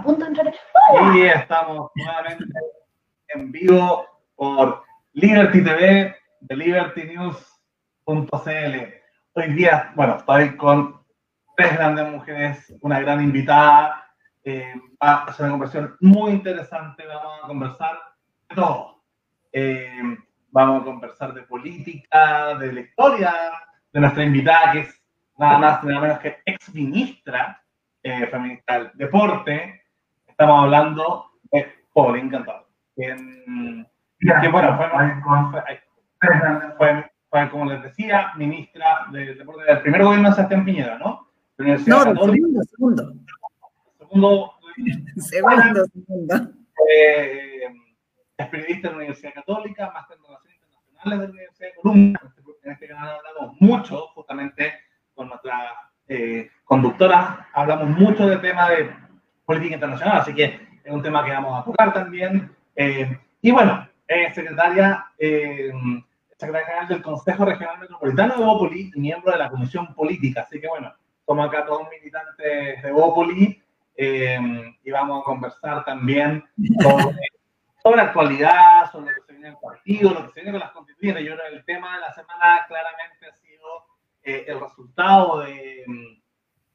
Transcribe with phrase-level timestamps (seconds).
[0.00, 0.54] a punto de entrar.
[1.14, 2.44] Y estamos nuevamente
[3.28, 8.74] en vivo por Liberty TV de libertynews.cl.
[9.34, 11.04] Hoy día, bueno, estoy con
[11.54, 14.06] tres grandes mujeres, una gran invitada.
[14.42, 17.04] Eh, va a ser una conversación muy interesante.
[17.06, 17.98] Vamos a conversar
[18.48, 19.02] de todo.
[19.52, 20.16] Eh,
[20.48, 23.34] vamos a conversar de política, de la historia
[23.92, 24.98] de nuestra invitada, que es
[25.36, 27.62] nada más nada menos que ex ministra
[28.02, 29.79] eh, feminista del deporte.
[30.40, 32.66] Estamos hablando de Pobre Encantado.
[32.96, 33.14] Que,
[34.50, 34.78] bueno,
[36.78, 41.28] fue, fue, como les decía, ministra del deporte del primer gobierno de Sebastián Piñera, ¿no?
[41.58, 43.12] no, segundo, segundo.
[43.98, 44.54] Segundo.
[45.18, 46.52] Segundo, segundo.
[46.88, 47.66] Eh,
[48.38, 52.20] es periodista de la Universidad Católica, máster en Relaciones Internacionales de la Universidad de Columbia.
[52.62, 54.72] En este canal hablamos mucho, justamente,
[55.14, 55.74] con nuestra
[56.08, 59.09] eh, conductora, hablamos mucho del tema de
[59.50, 60.44] política internacional, así que
[60.84, 62.54] es un tema que vamos a tocar también.
[62.76, 65.72] Eh, y bueno, es secretaria, eh,
[66.36, 70.42] secretaria general del Consejo Regional Metropolitano de Bópoli y miembro de la Comisión Política.
[70.42, 70.94] Así que bueno,
[71.26, 73.60] somos acá todos militantes de Bópoli
[73.96, 76.44] y vamos a conversar también
[76.80, 77.16] sobre,
[77.82, 80.60] sobre actualidad, sobre lo que se viene en el partido, lo que se viene con
[80.60, 81.24] las constituyentes.
[81.24, 83.66] Yo creo que el tema de la semana claramente ha sido
[84.22, 85.84] eh, el resultado de,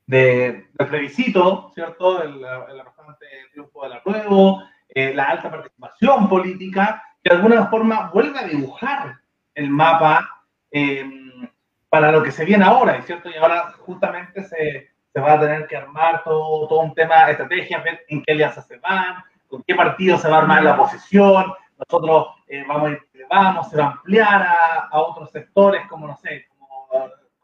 [0.07, 2.21] de, del plebiscito, ¿cierto?
[2.21, 8.11] El, el bastante triunfo del apruebo, eh, la alta participación política, que de alguna forma
[8.13, 9.15] vuelve a dibujar
[9.53, 11.49] el mapa em,
[11.89, 13.29] para lo que se viene ahora, ¿cierto?
[13.29, 17.31] Y ahora justamente se, se, va a tener que armar todo, todo un tema de
[17.31, 20.73] estrategia, ver en qué alianzas se van, con qué partido se va a armar la
[20.73, 21.53] oposición.
[21.77, 26.07] Nosotros eh, vamos a ir, vamos, se va a ampliar a, a otros sectores, como
[26.07, 26.65] no sé, como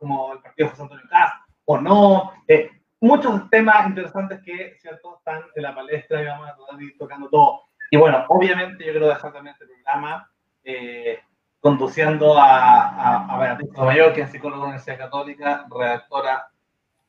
[0.02, 1.36] como el partido José Antonio Cast,
[1.72, 2.34] o no.
[2.48, 2.70] Eh,
[3.00, 7.64] muchos temas interesantes que, ¿cierto?, están en la palestra y vamos a ir tocando todo.
[7.90, 10.30] Y bueno, obviamente yo quiero dejar también este programa
[10.64, 11.20] eh,
[11.60, 16.48] conduciendo a, a, a Beatriz Mayor, que es psicóloga de la Universidad Católica, redactora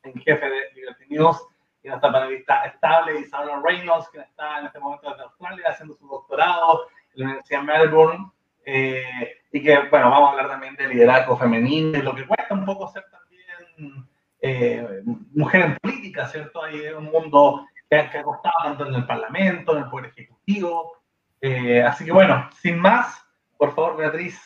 [0.02, 1.36] en jefe de Liberty News,
[1.82, 6.06] y nuestra panelista estable, Isabel Reynolds, que está en este momento desde Australia haciendo su
[6.06, 8.30] doctorado en la Universidad de Melbourne.
[8.64, 12.54] Eh, y que, bueno, vamos a hablar también de liderazgo femenino y lo que cuesta
[12.54, 14.06] un poco ser también
[14.44, 15.02] eh,
[15.34, 16.64] mujer en política, ¿cierto?
[16.64, 20.96] Hay un mundo que, ha costado tanto en el Parlamento, en el Poder Ejecutivo.
[21.40, 23.24] Eh, así que, bueno, sin más,
[23.56, 24.40] por favor, Beatriz.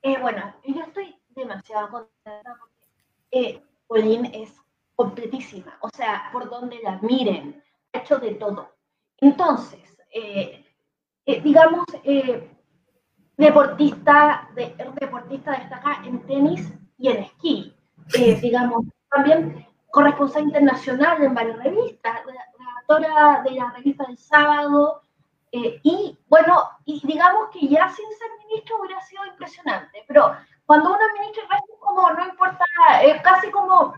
[0.00, 4.56] Eh, bueno, yo estoy demasiado contenta porque Pauline es
[4.94, 8.76] completísima, o sea, por donde la miren, ha hecho de todo.
[9.18, 9.98] Entonces,
[11.26, 11.84] digamos,
[13.36, 17.75] deportista, de, deportista destaca en tenis y en esquí.
[18.14, 25.02] Eh, digamos, también corresponsal internacional en varias revistas, redactora de la revista del sábado,
[25.52, 30.36] eh, y bueno, y digamos que ya sin ser ministro hubiera sido impresionante, pero
[30.66, 31.44] cuando uno es ministro,
[31.80, 32.64] como, no importa,
[33.02, 33.94] es casi como,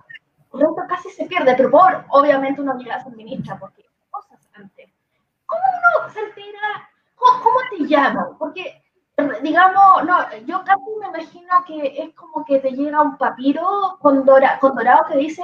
[0.89, 4.91] casi se pierde, pero por, obviamente uno llega a ser ministra, porque cosas antes.
[5.47, 6.91] ¿Cómo uno se entera?
[7.15, 8.39] ¿Cómo, cómo te llaman?
[8.39, 8.83] Porque
[9.43, 14.25] digamos, no, yo casi me imagino que es como que te llega un papiro con,
[14.25, 15.43] dora, con dorado que dice,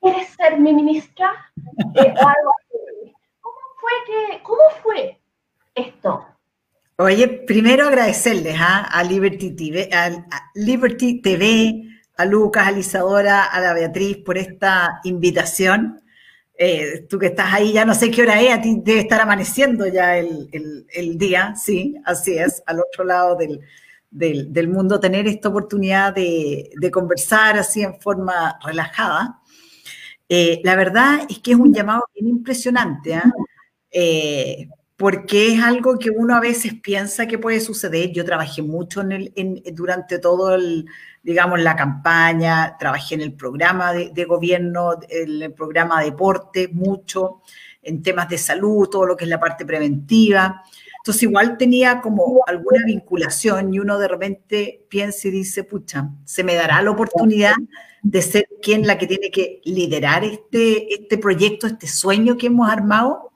[0.00, 1.32] ¿quieres ser mi ministra?
[1.94, 2.14] Eh,
[3.40, 5.20] ¿Cómo fue que, cómo fue
[5.74, 6.26] esto?
[6.98, 8.88] Oye, primero agradecerles ¿ah?
[8.90, 10.10] a, Liberty TV, a,
[10.54, 11.82] Liberty TV,
[12.16, 16.01] a Lucas, a Lisadora, a la Beatriz por esta invitación.
[16.64, 19.20] Eh, tú que estás ahí, ya no sé qué hora es, a ti debe estar
[19.20, 26.14] amaneciendo ya el, día, sí, así es, al otro lado del, mundo, tener esta oportunidad
[26.14, 29.40] de, conversar así en forma relajada.
[30.28, 33.32] Eh, la verdad es que es un llamado bien impresionante, ¿ah?
[33.90, 34.68] eh,
[35.02, 38.12] porque es algo que uno a veces piensa que puede suceder.
[38.12, 40.86] Yo trabajé mucho en el, durante todo el,
[41.24, 47.42] digamos, la campaña, trabajé en el programa de, gobierno, en el programa de deporte, mucho,
[47.82, 50.62] en temas de salud, todo lo que es la parte preventiva.
[50.98, 56.44] Entonces igual tenía como alguna vinculación y uno de repente piensa y dice, pucha, se
[56.44, 57.54] me dará la oportunidad
[58.04, 62.70] de ser quien la que tiene que liderar este, este proyecto, este sueño que hemos
[62.70, 63.31] armado.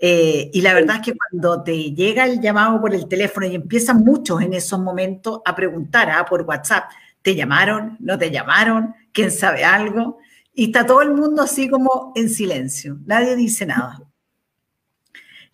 [0.00, 3.56] Eh, y la verdad es que cuando te llega el llamado por el teléfono y
[3.56, 6.90] empiezan muchos en esos momentos a preguntar ah, por WhatsApp,
[7.22, 7.96] ¿te llamaron?
[8.00, 8.94] ¿No te llamaron?
[9.12, 10.18] ¿Quién sabe algo?
[10.54, 14.00] Y está todo el mundo así como en silencio, nadie dice nada.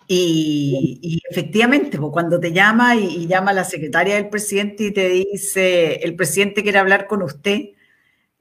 [0.07, 5.95] Y, efectivamente, pues, cuando te llama y, llama la secretaria del presidente y te dice,
[5.97, 7.71] el presidente quiere hablar con usted,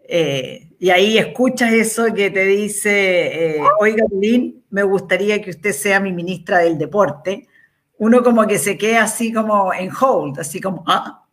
[0.08, 5.72] eh, Y ahí escuchas eso que te dice, eh, oiga, Lynn, me gustaría que usted
[5.72, 7.48] sea mi ministra del deporte.
[8.00, 11.28] Uno como que se queda así como en hold, así como, ah.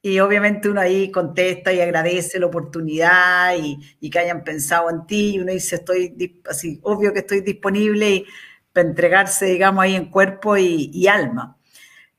[0.00, 5.34] Y obviamente uno ahí contesta y agradece la oportunidad y, que hayan pensado en ti.
[5.34, 8.24] Y uno dice, estoy así, obvio que estoy disponible
[8.72, 11.56] para entregarse, digamos, ahí en cuerpo y, alma.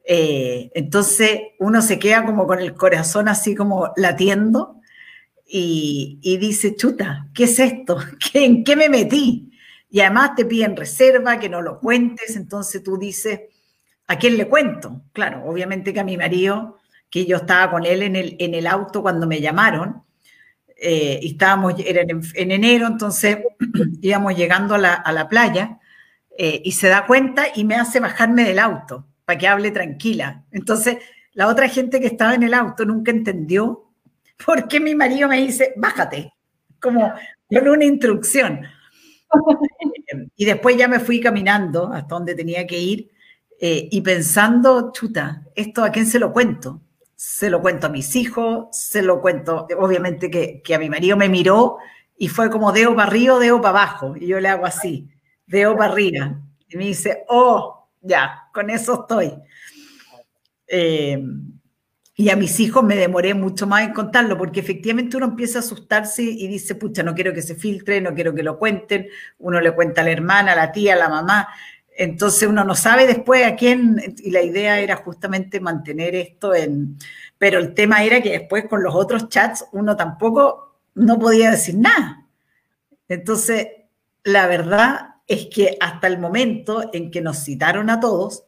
[0.03, 4.81] Eh, entonces uno se queda como con el corazón así como latiendo
[5.47, 7.97] y, dice, chuta, ¿qué es esto?
[8.33, 9.48] ¿En qué me metí?
[9.89, 13.41] Y además te piden reserva, que no lo cuentes, entonces tú dices,
[14.07, 15.01] ¿a quién le cuento?
[15.13, 16.77] Claro, obviamente que a mi marido,
[17.09, 20.03] que yo estaba con él en el, en el auto cuando me llamaron,
[20.81, 23.39] eh, estábamos, era en, enero, entonces
[24.01, 25.79] íbamos llegando a la, playa,
[26.37, 30.43] eh, y se da cuenta y me hace bajarme del auto para que hable tranquila.
[30.51, 30.97] Entonces,
[31.33, 33.91] la otra gente que estaba en el auto nunca entendió
[34.45, 36.33] porque mi marido me dice, bájate,
[36.79, 37.13] como
[37.49, 38.61] con una instrucción.
[40.35, 43.11] y después ya me fui caminando hasta donde tenía que ir
[43.59, 46.81] eh, y pensando, chuta, ¿esto a quién se lo cuento?
[47.15, 51.17] Se lo cuento a mis hijos, se lo cuento, obviamente que, que a mi marido
[51.17, 51.77] me miró
[52.17, 54.15] y fue como deo para arriba, deo para abajo.
[54.15, 55.09] Y yo le hago así,
[55.45, 56.41] deo para arriba.
[56.67, 59.33] Y me dice, oh, ya, con eso estoy.
[60.67, 61.21] Eh,
[62.19, 65.61] y a mis hijos me demoré mucho más en contarlo, porque efectivamente uno empieza a
[65.61, 69.07] asustarse y dice, pucha, no quiero que se filtre, no quiero que lo cuenten.
[69.37, 71.47] Uno le cuenta a la hermana, a la tía, a la mamá.
[71.97, 76.97] Entonces uno no sabe después a quién, y la idea era justamente mantener esto en...
[77.37, 81.77] Pero el tema era que después con los otros chats uno tampoco no podía decir
[81.77, 82.25] nada.
[83.07, 83.65] Entonces,
[84.25, 88.43] la verdad es que hasta el momento en que nos citaron a todos,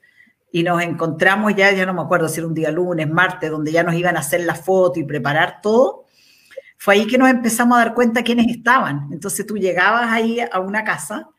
[0.51, 3.71] y nos encontramos ya, ya no me acuerdo si era un día lunes, martes, donde
[3.71, 6.06] ya nos iban a hacer la foto y preparar todo,
[6.77, 9.07] fue ahí que nos empezamos a dar cuenta quiénes estaban.
[9.12, 11.30] Entonces tú llegabas ahí a una casa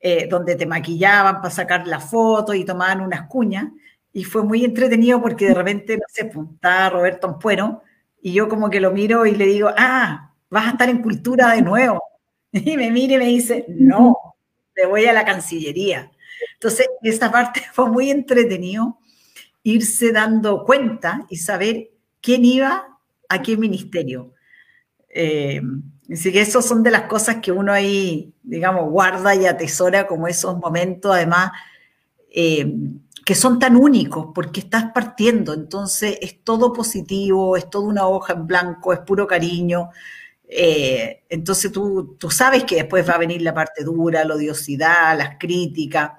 [0.00, 3.68] eh, donde te maquillaban para sacar la foto y tomaban unas cuñas
[4.12, 7.82] y fue muy entretenido porque de repente, no sé, pues, estaba Roberto Ampuero
[8.22, 11.52] y yo como que lo miro y le digo, ah, vas a estar en cultura
[11.52, 12.02] de nuevo.
[12.52, 14.16] Y me mira y me dice, no,
[14.74, 16.10] te voy a la Cancillería.
[16.66, 18.98] Entonces, esta parte fue muy entretenido
[19.62, 21.90] irse dando cuenta y saber
[22.20, 22.98] quién iba
[23.28, 24.32] a qué ministerio.
[25.08, 25.60] Eh,
[26.12, 30.26] así que eso son de las cosas que uno ahí, digamos, guarda y atesora como
[30.26, 31.52] esos momentos, además,
[32.30, 32.72] eh,
[33.24, 38.32] que son tan únicos porque estás partiendo, entonces es todo positivo, es toda una hoja
[38.34, 39.90] en blanco, es puro cariño.
[40.48, 45.16] Eh, entonces tú, tú sabes que después va a venir la parte dura, la odiosidad,
[45.16, 46.12] las críticas.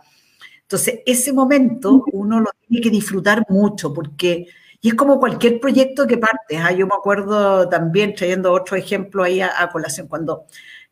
[0.68, 4.48] Entonces, ese momento uno lo tiene que disfrutar mucho porque,
[4.82, 6.58] y es como cualquier proyecto que parte.
[6.58, 6.74] ¿ah?
[6.74, 10.46] Yo me acuerdo también, trayendo otro ejemplo ahí a, colación, cuando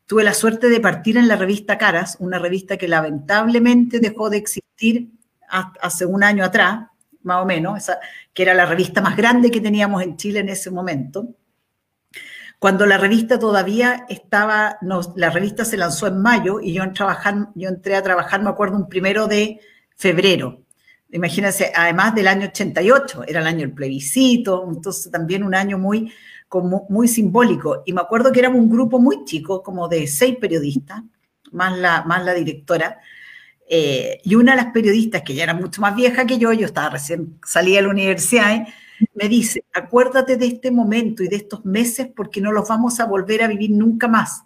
[0.05, 4.37] tuve la suerte de partir en la revista Caras, una revista que lamentablemente dejó de
[4.37, 5.09] existir
[5.81, 6.87] hace un año atrás,
[7.23, 7.99] más o menos, esa,
[8.33, 11.27] que era la revista más grande que teníamos en Chile en ese momento.
[12.59, 14.77] Cuando la revista todavía estaba,
[15.15, 18.49] la revista se lanzó en mayo y yo, en trabajar, yo entré a trabajar, me
[18.49, 19.59] acuerdo, un primero de
[19.95, 20.61] febrero.
[21.11, 26.11] Imagínense, además del año 88, era el año del plebiscito, entonces también un año muy,
[26.47, 27.83] como, muy simbólico.
[27.85, 31.03] Y me acuerdo que éramos un grupo muy chico, como de seis periodistas,
[31.51, 32.99] más la, más la directora,
[33.67, 36.65] eh, y una de las periodistas, que ya era mucho más vieja que yo, yo
[36.65, 38.67] estaba recién, salía de la universidad, ¿eh?
[39.13, 43.05] Me dice, acuérdate de este momento y de estos meses porque no los vamos a
[43.05, 44.43] volver a vivir nunca más,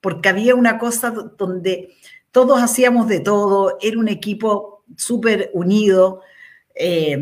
[0.00, 1.94] porque había una cosa donde
[2.30, 6.22] todos hacíamos de todo, era un equipo súper unido,
[6.74, 7.18] eh,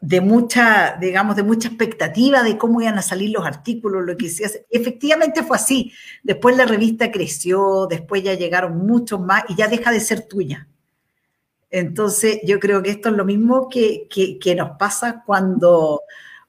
[0.00, 4.28] de mucha, digamos, de mucha expectativa de cómo iban a salir los artículos, lo que
[4.28, 4.66] se hace.
[4.70, 5.92] Efectivamente fue así.
[6.22, 10.67] Después la revista creció, después ya llegaron muchos más y ya deja de ser tuya.
[11.70, 14.08] Entonces, yo creo que esto es lo mismo que,
[14.56, 16.02] nos pasa cuando,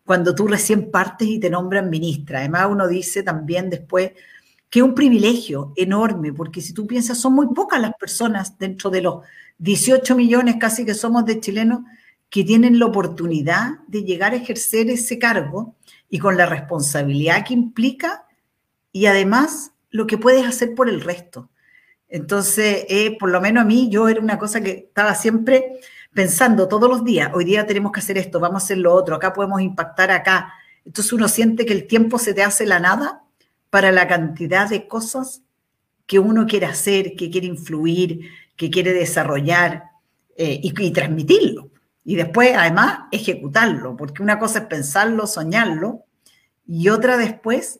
[0.05, 2.39] cuando tú recién partes y te nombran ministra.
[2.39, 4.11] Además, uno dice también después
[4.69, 8.89] que es un privilegio enorme, porque si tú piensas, son muy pocas las personas dentro
[8.89, 9.23] de los
[9.57, 11.81] 18 millones casi que somos de chilenos
[12.29, 15.75] que tienen la oportunidad de llegar a ejercer ese cargo
[16.09, 18.25] y con la responsabilidad que implica
[18.91, 21.49] y además lo que puedes hacer por el resto.
[22.09, 25.79] Entonces, eh, por lo menos a mí, yo era una cosa que estaba siempre
[26.13, 29.15] pensando todos los días, hoy día tenemos que hacer esto, vamos a hacer lo otro,
[29.15, 30.53] acá podemos impactar acá.
[30.83, 33.21] Entonces uno siente que el tiempo se te hace la nada
[33.69, 35.43] para la cantidad de cosas
[36.07, 39.83] que uno quiere hacer, que quiere influir, que quiere desarrollar
[40.35, 41.69] eh, y, y transmitirlo.
[42.03, 46.05] Y después, además, ejecutarlo, porque una cosa es pensarlo, soñarlo,
[46.65, 47.79] y otra después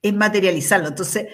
[0.00, 0.88] es materializarlo.
[0.88, 1.26] Entonces,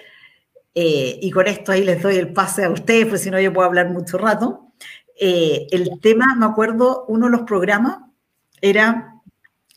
[0.75, 3.53] eh, y con esto ahí les doy el pase a ustedes, porque si no yo
[3.53, 4.73] puedo hablar mucho rato.
[5.19, 7.99] Eh, el tema, me acuerdo, uno de los programas
[8.61, 9.15] era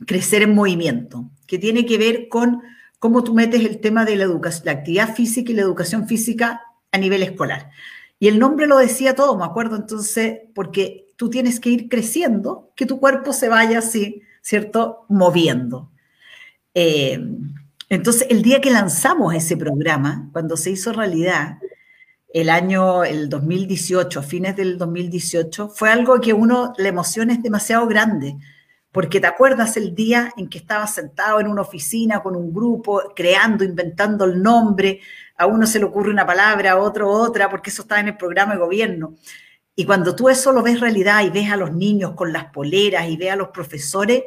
[0.05, 2.61] Crecer en Movimiento, que tiene que ver con
[2.99, 6.61] cómo tú metes el tema de la, educación, la actividad física y la educación física
[6.91, 7.69] a nivel escolar.
[8.19, 12.71] Y el nombre lo decía todo, me acuerdo entonces, porque tú tienes que ir creciendo,
[12.75, 15.05] que tu cuerpo se vaya así, ¿cierto?
[15.09, 15.91] Moviendo.
[16.73, 17.19] Eh,
[17.93, 21.59] entonces, el día que lanzamos ese programa, cuando se hizo realidad,
[22.33, 27.43] el año, el 2018, a fines del 2018, fue algo que uno, la emoción es
[27.43, 28.35] demasiado grande,
[28.91, 33.01] porque te acuerdas el día en que estabas sentado en una oficina con un grupo,
[33.15, 34.99] creando, inventando el nombre,
[35.37, 38.17] a uno se le ocurre una palabra, a otro otra, porque eso estaba en el
[38.17, 39.15] programa de gobierno.
[39.75, 43.09] Y cuando tú eso lo ves realidad y ves a los niños con las poleras
[43.09, 44.23] y ves a los profesores,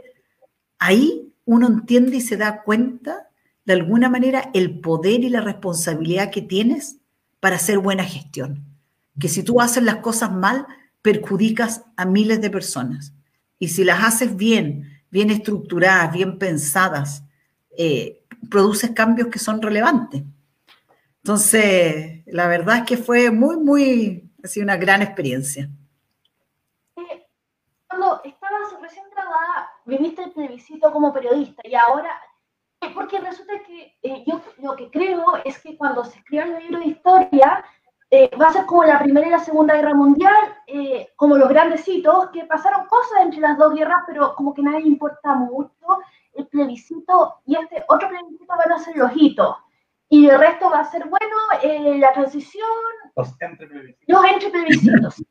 [0.78, 3.26] ahí uno entiende y se da cuenta
[3.66, 6.98] de alguna manera el poder y la responsabilidad que tienes
[7.40, 8.64] para hacer buena gestión.
[9.20, 10.66] Que si tú haces las cosas mal,
[11.02, 13.12] perjudicas a miles de personas.
[13.58, 17.24] Y si las haces bien, bien estructuradas, bien pensadas,
[17.76, 20.22] eh, produces cambios que son relevantes.
[21.22, 25.68] Entonces, la verdad es que fue muy, muy, ha sido una gran experiencia.
[26.96, 27.26] Eh,
[27.88, 32.10] cuando estabas recién graduada, viviste el plebiscito como periodista y ahora
[32.94, 36.78] porque resulta que eh, yo lo que creo es que cuando se escriba el libro
[36.78, 37.64] de historia,
[38.10, 41.48] eh, va a ser como la Primera y la Segunda Guerra Mundial, eh, como los
[41.48, 45.72] grandes hitos, que pasaron cosas entre las dos guerras, pero como que nadie importa mucho.
[46.32, 49.56] El plebiscito y este otro plebiscito van a ser los hitos.
[50.08, 51.36] Y el resto va a ser, bueno,
[51.98, 52.68] la transición.
[53.16, 54.06] Los entre plebiscitos.
[54.06, 55.24] Los entre plebiscitos.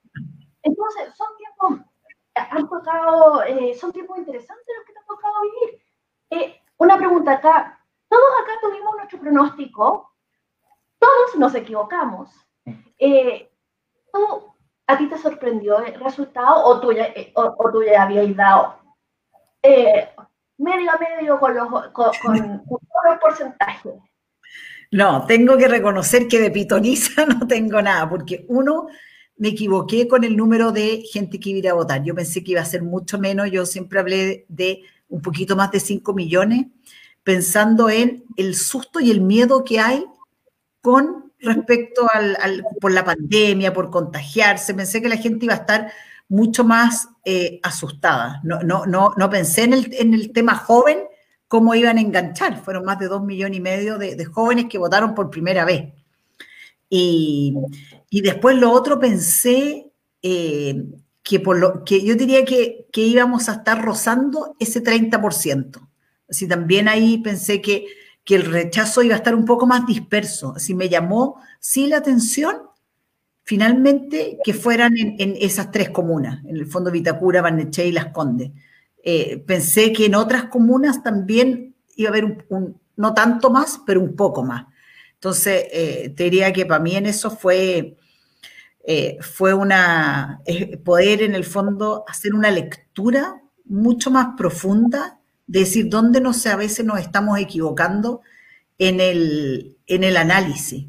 [0.63, 1.87] Entonces, son tiempos,
[2.33, 3.41] han tocado,
[3.79, 7.79] son tiempos interesantes los que te han tocado vivir una pregunta acá.
[8.07, 10.13] Todos acá tuvimos nuestro pronóstico,
[10.99, 12.29] todos nos equivocamos.
[12.97, 13.51] Eh,
[14.11, 14.53] ¿tú,
[14.87, 18.75] ¿A ti te sorprendió el resultado o tú ya, eh, o, tú ya habías dado
[19.61, 20.09] eh,
[20.57, 22.11] medio a medio con los, con,
[23.09, 23.93] los porcentajes?
[24.91, 28.87] No, tengo que reconocer que de pitoniza no tengo nada, porque uno,
[29.37, 32.03] me equivoqué con el número de gente que iba a votar.
[32.03, 35.71] Yo pensé que iba a ser mucho menos, yo siempre hablé de un poquito más
[35.71, 36.67] de 5 millones,
[37.23, 40.05] pensando en el susto y el miedo que hay
[40.81, 44.73] con respecto al, por la pandemia, por contagiarse.
[44.73, 45.91] Pensé que la gente iba a estar
[46.27, 48.41] mucho más eh, asustada.
[48.43, 50.99] No, no, no, no pensé en el, en el, tema joven,
[51.47, 52.63] cómo iban a enganchar.
[52.63, 55.93] Fueron más de dos millones y medio de, jóvenes que votaron por primera vez.
[56.89, 57.55] Y,
[58.09, 60.83] y después lo otro pensé eh,
[61.25, 65.89] que, por lo, que yo diría que, que íbamos a estar rozando ese 30%.
[66.29, 67.87] Así también ahí pensé que,
[68.23, 70.53] que el rechazo iba a estar un poco más disperso.
[70.55, 72.57] Así me llamó, sí, la atención,
[73.41, 78.11] finalmente, que fueran en, en esas tres comunas, en el fondo Vitacura, Barnechea y Las
[78.11, 78.51] Condes.
[79.03, 83.99] Eh, pensé que en otras comunas también iba a haber un, no tanto más, pero
[83.99, 84.67] un poco más.
[85.15, 87.97] Entonces, eh, te diría que para mí en eso fue
[88.87, 90.41] eh, fue una,
[90.83, 96.49] poder en el fondo hacer una lectura mucho más profunda, de decir dónde no sé,
[96.49, 98.21] a veces nos estamos equivocando
[98.77, 100.85] en el, en el análisis.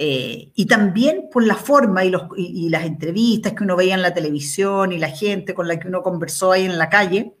[0.00, 4.02] Eh, y también por la forma y, los, y, las entrevistas que uno veía en
[4.02, 7.34] la televisión y la gente con la que uno conversó ahí en la calle,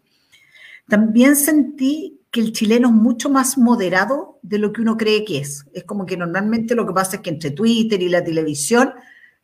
[0.88, 5.38] también sentí que el chileno es mucho más moderado de lo que uno cree que
[5.38, 5.66] es.
[5.72, 8.92] Es como que normalmente lo que pasa es que entre Twitter y la televisión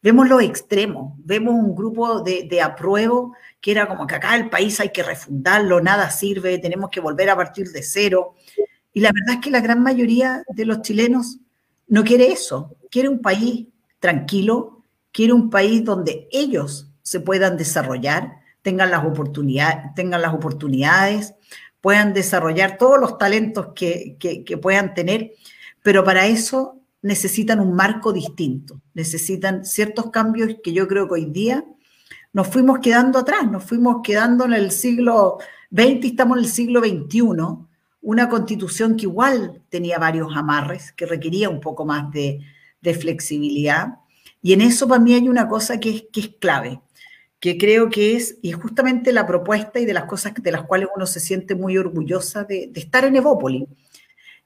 [0.05, 4.51] Vemos los extremos, vemos un grupo de, de, apruebo que era como que acá el
[4.51, 8.35] país hay que refundarlo, nada sirve, tenemos que volver a partir de cero.
[8.93, 11.39] Y la verdad es que la gran mayoría de los chilenos
[11.89, 13.67] no quiere eso, quiere un país
[13.99, 21.35] tranquilo, quiere un país donde ellos se puedan desarrollar, tengan las oportunidades, tengan las oportunidades
[21.85, 25.33] puedan desarrollar todos los talentos que, que, que puedan tener,
[25.83, 31.27] pero para eso necesitan un marco distinto, necesitan ciertos cambios que yo creo que hoy
[31.27, 31.63] día
[32.33, 35.37] nos fuimos quedando atrás, nos fuimos quedando en el siglo
[35.71, 37.21] XX y estamos en el siglo XXI,
[38.01, 42.41] una constitución que igual tenía varios amarres, que requería un poco más de,
[42.99, 43.99] flexibilidad.
[44.41, 46.81] Y en eso para mí hay una cosa que es, clave,
[47.39, 50.63] que creo que es, y es justamente la propuesta y de las cosas de las
[50.63, 53.69] cuales uno se siente muy orgullosa de, de estar en Evópolis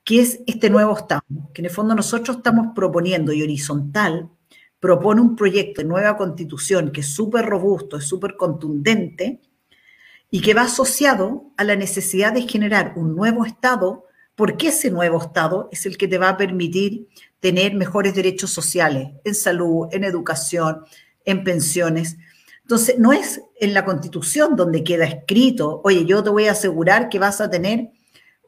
[0.08, 1.20] que es este nuevo Estado,
[1.52, 4.30] que en el fondo nosotros estamos proponiendo y horizontal
[4.80, 9.42] propone un proyecto de nueva constitución que es súper robusto, es súper contundente
[10.30, 15.20] y que va asociado a la necesidad de generar un nuevo Estado porque ese nuevo
[15.20, 20.04] Estado es el que te va a permitir tener mejores derechos sociales en salud, en
[20.04, 20.84] educación,
[21.26, 22.16] en pensiones.
[22.62, 27.10] Entonces, no es en la Constitución donde queda escrito, oye, yo te voy a asegurar
[27.10, 27.90] que vas a tener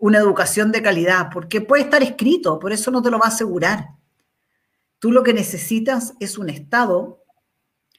[0.01, 3.29] una educación de calidad, porque puede estar escrito, por eso no te lo va a
[3.29, 3.91] asegurar.
[4.99, 7.23] Tú lo que necesitas es un Estado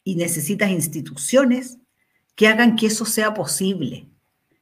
[0.04, 1.78] y necesitas instituciones
[2.36, 4.10] que hagan que eso sea posible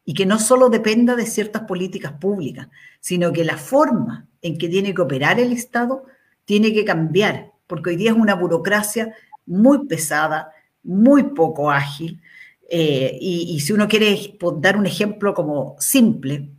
[0.04, 2.68] y que no solo dependa de ciertas políticas públicas,
[3.00, 6.06] sino que la forma en que tiene que operar el Estado
[6.44, 9.16] tiene que cambiar, porque hoy día es una burocracia
[9.46, 10.52] muy pesada,
[10.84, 12.22] muy poco ágil,
[12.72, 16.50] eh, y, si uno quiere dar un ejemplo como simple,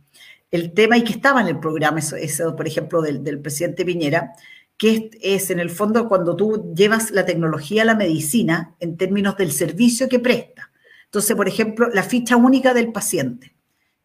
[0.51, 4.33] el tema y que estaba en el programa, eso, por ejemplo, del, presidente Piñera,
[4.77, 9.37] que es, en el fondo cuando tú llevas la tecnología a la medicina en términos
[9.37, 10.71] del servicio que presta.
[11.05, 13.55] Entonces, por ejemplo, la ficha única del paciente.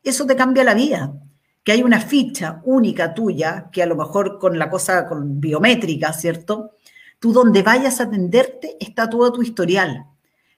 [0.03, 1.15] Eso te cambia la vida.
[1.65, 6.13] Que hay una ficha única tuya, que a lo mejor con la cosa con biométrica,
[6.13, 6.77] ¿cierto?
[7.19, 10.07] Tú donde vayas a atenderte está todo tu historial.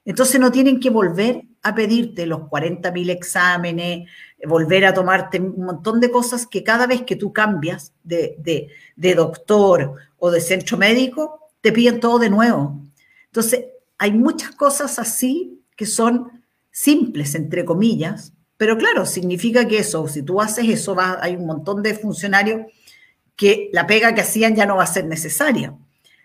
[0.09, 4.09] Entonces no tienen que volver a pedirte los 40.000 exámenes,
[4.47, 8.69] volver a tomarte un montón de cosas que cada vez que tú cambias de, de,
[8.97, 12.81] de doctor o de centro médico, te piden todo de nuevo.
[13.27, 13.67] Entonces,
[13.99, 20.23] hay muchas cosas así que son simples, entre comillas, pero claro, significa que eso, si
[20.23, 22.63] tú haces eso, va, hay un montón de funcionarios
[23.37, 25.77] que la pega que hacían ya no va a ser necesaria.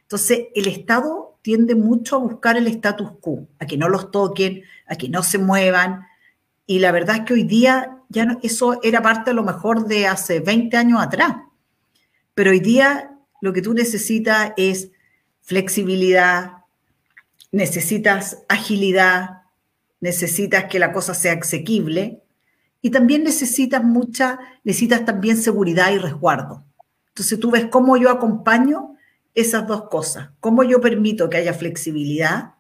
[0.04, 4.64] Entonces, el Estado tiende mucho a buscar el status quo, a que no los toquen,
[4.88, 6.08] a que no se muevan.
[6.66, 9.86] Y la verdad es que hoy día ya no, eso era parte a lo mejor
[9.86, 11.36] de hace 20 años atrás.
[12.34, 14.90] Pero hoy día lo que tú necesitas es
[15.42, 16.54] flexibilidad,
[17.52, 19.44] necesitas agilidad,
[20.00, 22.24] necesitas que la cosa sea asequible
[22.82, 26.64] y también necesitas mucha, necesitas también seguridad y resguardo.
[27.10, 28.93] Entonces tú ves cómo yo acompaño
[29.36, 32.56] esas dos cosas, cómo yo permito que haya flexibilidad,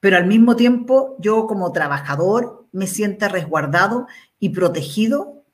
[0.00, 4.06] pero al mismo tiempo yo como trabajador me sienta resguardado
[4.38, 5.44] y protegido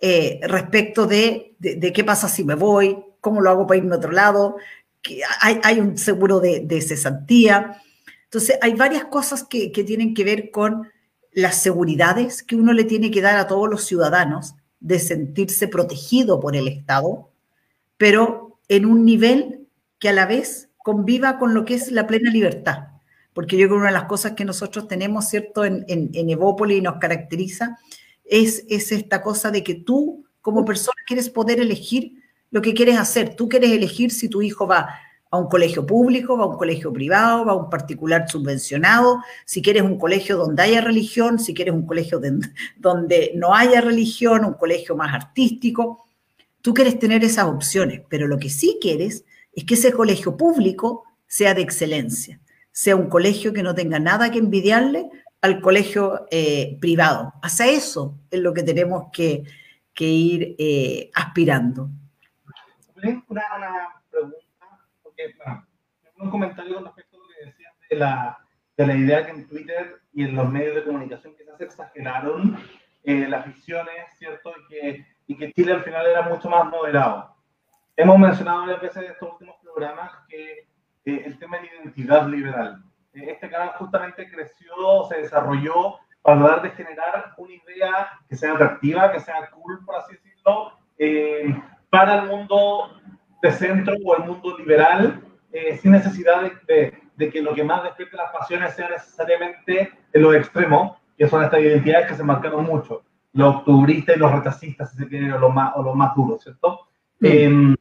[0.00, 3.98] eh, respecto de, de, qué pasa si me voy, cómo lo hago para irme a
[3.98, 4.56] otro lado,
[5.02, 7.82] que hay, hay un seguro de, de cesantía,
[8.28, 10.90] entonces, hay varias cosas que, tienen que ver con
[11.32, 16.38] las seguridades que uno le tiene que dar a todos los ciudadanos de sentirse protegido
[16.38, 17.30] por el Estado,
[17.96, 19.57] pero en un nivel
[19.98, 22.88] que a la vez conviva con lo que es la plena libertad.
[23.32, 26.28] Porque yo creo que una de las cosas que nosotros tenemos, ¿cierto?, en, en, en
[26.30, 27.78] y nos caracteriza,
[28.24, 32.14] es esta cosa de que tú como persona quieres poder elegir
[32.50, 33.36] lo que quieres hacer.
[33.36, 34.88] Tú quieres elegir si tu hijo va
[35.30, 39.60] a un colegio público, va a un colegio privado, va a un particular subvencionado, si
[39.60, 42.20] quieres un colegio donde haya religión, si quieres un colegio
[42.76, 46.06] donde no haya religión, un colegio más artístico.
[46.62, 49.24] Tú quieres tener esas opciones, pero lo que sí quieres
[49.58, 52.38] es que ese colegio público sea de excelencia,
[52.70, 57.34] sea un colegio que no tenga nada que envidiarle al colegio eh, privado.
[57.42, 59.42] Hacia eso es lo que tenemos que,
[59.98, 61.90] ir eh, aspirando.
[63.28, 63.42] Una,
[64.08, 65.66] pregunta
[66.18, 68.38] un comentario con respecto a lo que decías de la,
[68.76, 72.56] de la idea que en Twitter y en los medios de comunicación quizás exageraron
[73.02, 74.52] eh, las visiones, ¿cierto?
[74.56, 77.37] Y que, y que Chile al final era mucho más moderado.
[78.00, 80.68] Hemos mencionado varias veces en estos últimos programas que
[81.04, 82.80] eh, el tema de la identidad liberal.
[83.12, 84.72] Eh, este canal justamente creció,
[85.08, 89.96] se desarrolló para tratar de generar una idea que sea atractiva, que sea cool, por
[89.96, 90.78] así decirlo,
[91.90, 93.00] para el mundo
[93.42, 97.82] de centro o el mundo liberal, eh, sin necesidad de, de, que lo que más
[97.82, 102.64] despierte las pasiones sea necesariamente en lo extremo, que son estas identidades que se marcaron
[102.64, 106.14] mucho, los octubristas y los rechacistas, si se quiere, o los más, o los más
[106.14, 106.86] duros, ¿cierto?
[107.18, 107.26] Mm.
[107.26, 107.74] Eh,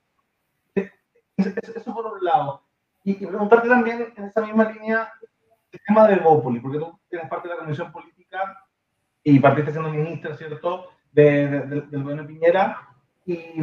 [1.38, 2.64] eso por un lado.
[3.04, 5.12] Y, preguntarte también en esa misma línea
[5.72, 8.66] el tema del Bópoli, porque tú tienes parte de la Comisión Política
[9.24, 12.82] y partiste siendo ministra, ¿cierto?, de, del gobierno de Piñera.
[13.26, 13.62] Y,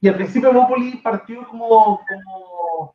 [0.00, 2.94] y al principio Bópoli partió como, como,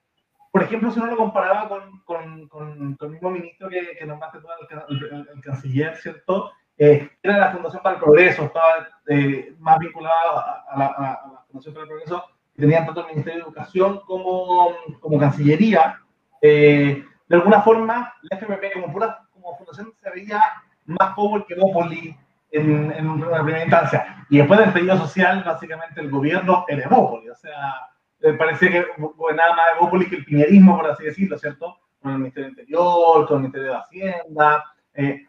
[0.52, 4.40] por ejemplo, si uno lo comparaba con, con, con, el mismo ministro que, que nombraste
[4.40, 4.48] tú,
[4.90, 6.52] el, el, canciller, ¿cierto?
[6.78, 11.46] Eh, era la Fundación para el Progreso, estaba eh, más vinculado a la, a, la,
[11.48, 12.24] Fundación para el Progreso,
[12.58, 16.02] tenían tanto el Ministerio de Educación como, como Cancillería.
[16.42, 19.20] Eh, de alguna forma, la FMP como, pura,
[19.58, 20.42] fundación se veía
[20.86, 22.18] más pobre que Bópoli,
[22.52, 24.26] en, en, una primera instancia.
[24.30, 27.32] Y después del pedido social, básicamente el gobierno era Evópolis.
[27.32, 31.78] O sea, parecía que gobernaba más Evópolis que el piñerismo, por así decirlo, ¿cierto?
[32.02, 34.64] Con el Ministerio del Interior, con el Ministerio de Hacienda.
[34.94, 35.28] Eh,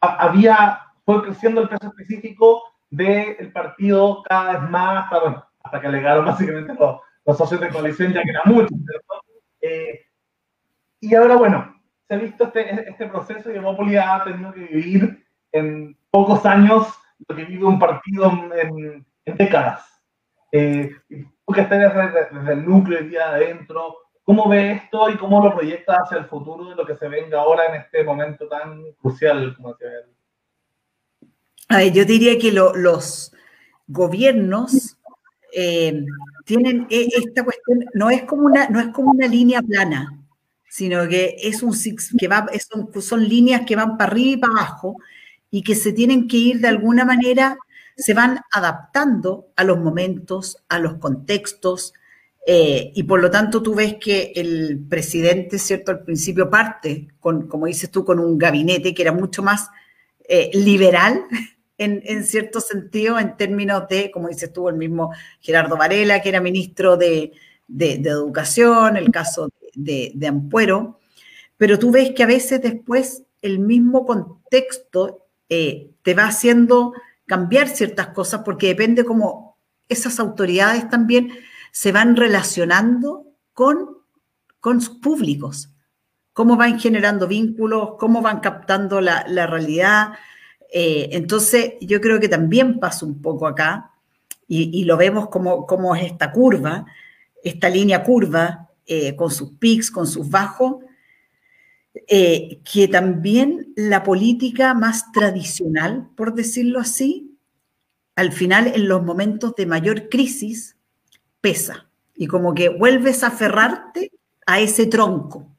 [0.00, 6.26] había, fue creciendo el peso específico del partido cada vez más, hasta, hasta que alegaron
[6.26, 8.78] básicamente los, los socios de coalición, ya que eran muchos,
[9.60, 10.00] eh,
[11.00, 11.74] y ahora, bueno,
[12.06, 16.86] se ha visto este, este proceso y Evópolis ha tenido que vivir en pocos años
[17.26, 20.02] lo que vive un partido en, décadas.
[20.52, 25.42] Eh, tú que estás desde, el núcleo y día adentro, ¿cómo ve esto y cómo
[25.42, 28.82] lo proyecta hacia el futuro de lo que se venga ahora en este momento tan
[29.00, 29.92] crucial como se ve?
[31.92, 33.34] yo diría que los
[33.86, 34.93] gobiernos
[35.54, 36.04] eh,
[36.44, 40.18] tienen e, esta cuestión, no es como una, no es como una línea plana,
[40.68, 41.74] sino que es un
[42.18, 44.96] que va, son, son líneas que van para arriba y para abajo
[45.50, 47.56] y que se tienen que ir de alguna manera,
[47.96, 51.94] se van adaptando a los momentos, a los contextos,
[52.46, 55.92] eh, y por lo tanto tú ves que el presidente, ¿cierto?
[55.92, 59.70] Al principio parte, con, como dices tú, con un gabinete que era mucho más
[60.28, 61.24] eh, liberal
[61.78, 66.40] en, cierto sentido, en términos de, como dices tú, el mismo Gerardo Varela, que era
[66.40, 67.32] ministro de,
[67.66, 71.00] Educación, el caso de, de, Ampuero,
[71.56, 76.92] pero tú ves que a veces después el mismo contexto eh, te va haciendo
[77.26, 79.58] cambiar ciertas cosas porque depende cómo
[79.88, 81.32] esas autoridades también
[81.72, 83.98] se van relacionando con,
[84.60, 85.70] con sus públicos,
[86.32, 90.12] cómo van generando vínculos, cómo van captando la, la realidad,
[90.76, 93.92] eh, entonces, yo creo que también pasa un poco acá,
[94.48, 96.84] y, lo vemos como, es esta curva,
[97.44, 100.82] esta línea curva, eh, con sus pics, con sus bajos,
[102.08, 107.38] eh, que también la política más tradicional, por decirlo así,
[108.16, 110.76] al final en los momentos de mayor crisis
[111.40, 114.10] pesa y como que vuelves a aferrarte
[114.44, 115.56] a ese tronco.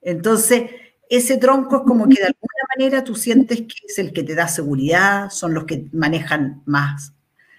[0.00, 0.70] Entonces,
[1.08, 4.34] ese tronco es como que de alguna manera tú sientes que es el que te
[4.34, 7.12] da seguridad, son los que manejan más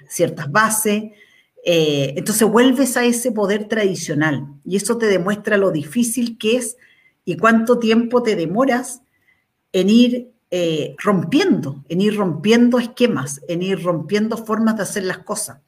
[0.09, 1.03] ciertas bases.
[1.65, 6.77] Eh, entonces vuelves a ese poder tradicional y eso te demuestra lo difícil que es
[7.25, 9.01] y cuánto tiempo te demoras
[9.73, 15.19] en ir eh, rompiendo, en ir rompiendo esquemas, en ir rompiendo formas de hacer las
[15.19, 15.59] cosas.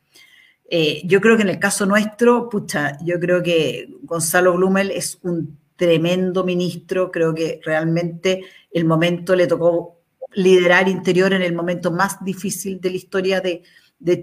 [0.69, 5.19] Eh, yo creo que en el caso nuestro, pucha, yo creo que Gonzalo Blumel es
[5.23, 10.01] un tremendo ministro, creo que realmente el momento le tocó
[10.33, 13.63] liderar interior en el momento más difícil de la historia de,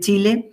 [0.00, 0.52] Chile.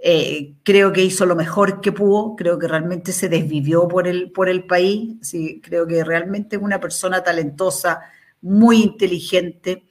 [0.00, 4.30] Eh, creo que hizo lo mejor que pudo, creo que realmente se desvivió por el,
[4.30, 8.00] por el país, sí, creo que realmente es una persona talentosa,
[8.40, 9.86] muy inteligente,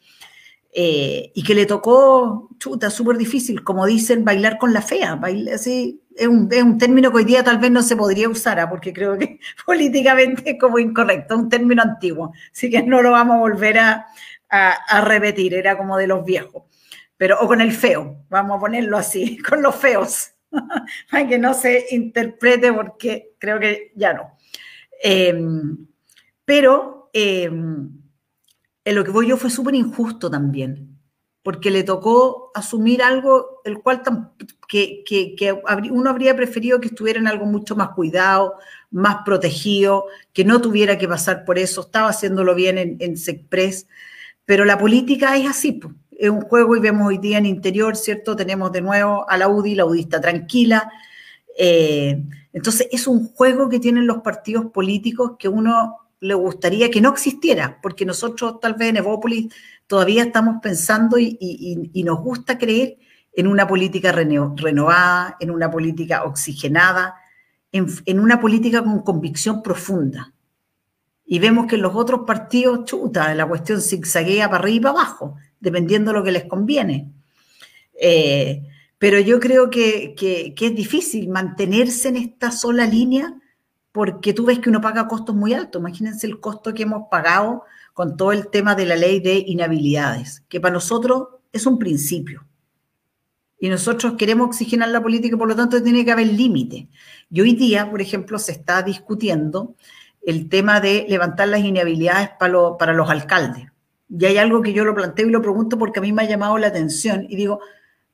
[0.71, 5.55] eh, y que le tocó, chuta, súper difícil, como dicen, bailar con la fea, bailar
[5.55, 8.69] así, es un, término que hoy día tal vez no se podría usar, ¿ah?
[8.69, 13.35] porque creo que políticamente es como incorrecto, un término antiguo, así que no lo vamos
[13.35, 14.07] a volver a,
[15.03, 16.63] repetir, era como de los viejos,
[17.17, 20.31] pero o con el feo, vamos a ponerlo así, con los feos,
[21.11, 24.37] para que no se interprete porque creo que ya no.
[25.01, 25.87] Em,
[26.45, 27.89] pero em,
[28.85, 30.92] en lo que voy yo fue súper injusto también,
[31.43, 34.01] porque le tocó asumir algo el cual
[34.67, 35.03] que,
[35.91, 38.55] uno habría preferido que estuviera en algo mucho más cuidado,
[38.91, 43.87] más protegido, que no tuviera que pasar por eso, estaba haciéndolo bien en, en Sexpress,
[44.45, 45.79] pero la política es así,
[46.17, 48.35] es un juego y vemos hoy día en interior, ¿cierto?
[48.35, 50.91] Tenemos de nuevo a la UDI, la UDI está tranquila.
[51.57, 57.01] Eh, entonces es un juego que tienen los partidos políticos que uno le gustaría que
[57.01, 59.53] no existiera, porque nosotros tal vez en Evópolis
[59.87, 62.97] todavía estamos pensando y, nos gusta creer
[63.33, 67.15] en una política renovada, en una política oxigenada,
[67.73, 70.33] en, una política con convicción profunda.
[71.25, 74.91] Y vemos que en los otros partidos, chuta, la cuestión zigzaguea para arriba y para
[74.91, 77.11] abajo, dependiendo de lo que les conviene.
[77.99, 78.63] Eh,
[78.97, 83.33] pero yo creo que, que, es difícil mantenerse en esta sola línea
[83.93, 85.79] porque tú ves que uno paga costos muy altos.
[85.79, 90.43] Imagínense el costo que hemos pagado con todo el tema de la ley de inhabilidades,
[90.49, 92.45] que para nosotros es un principio.
[93.59, 96.89] Y nosotros queremos oxigenar la política, por lo tanto tiene que haber límite.
[97.29, 99.75] Y hoy día, por ejemplo, se está discutiendo
[100.25, 103.67] el tema de levantar las inhabilidades para, para los alcaldes.
[104.09, 106.27] Y hay algo que yo lo planteo y lo pregunto porque a mí me ha
[106.27, 107.59] llamado la atención y digo,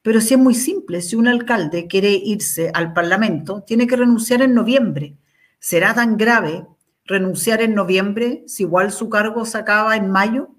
[0.01, 4.41] pero si es muy simple, si un alcalde quiere irse al Parlamento, tiene que renunciar
[4.41, 5.15] en noviembre.
[5.59, 6.65] ¿Será tan grave
[7.05, 10.55] renunciar en noviembre si igual su cargo se acaba en mayo?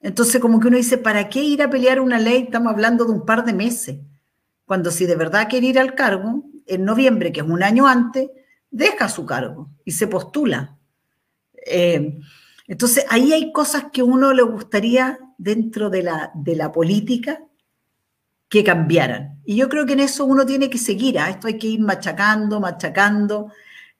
[0.00, 2.44] Entonces, como que uno dice, ¿para qué ir a pelear una ley?
[2.44, 3.98] Estamos hablando de un par de meses.
[4.64, 8.30] Cuando si de verdad quiere ir al cargo, en noviembre, que es un año antes,
[8.70, 10.78] deja su cargo y se postula.
[11.66, 12.18] Eh,
[12.68, 17.42] entonces, ahí hay cosas que uno le gustaría dentro de la, de la política
[18.50, 19.40] que cambiaran.
[19.44, 21.30] Y yo creo que en eso uno tiene que seguir, a ¿ah?
[21.30, 23.52] esto hay que ir machacando, machacando,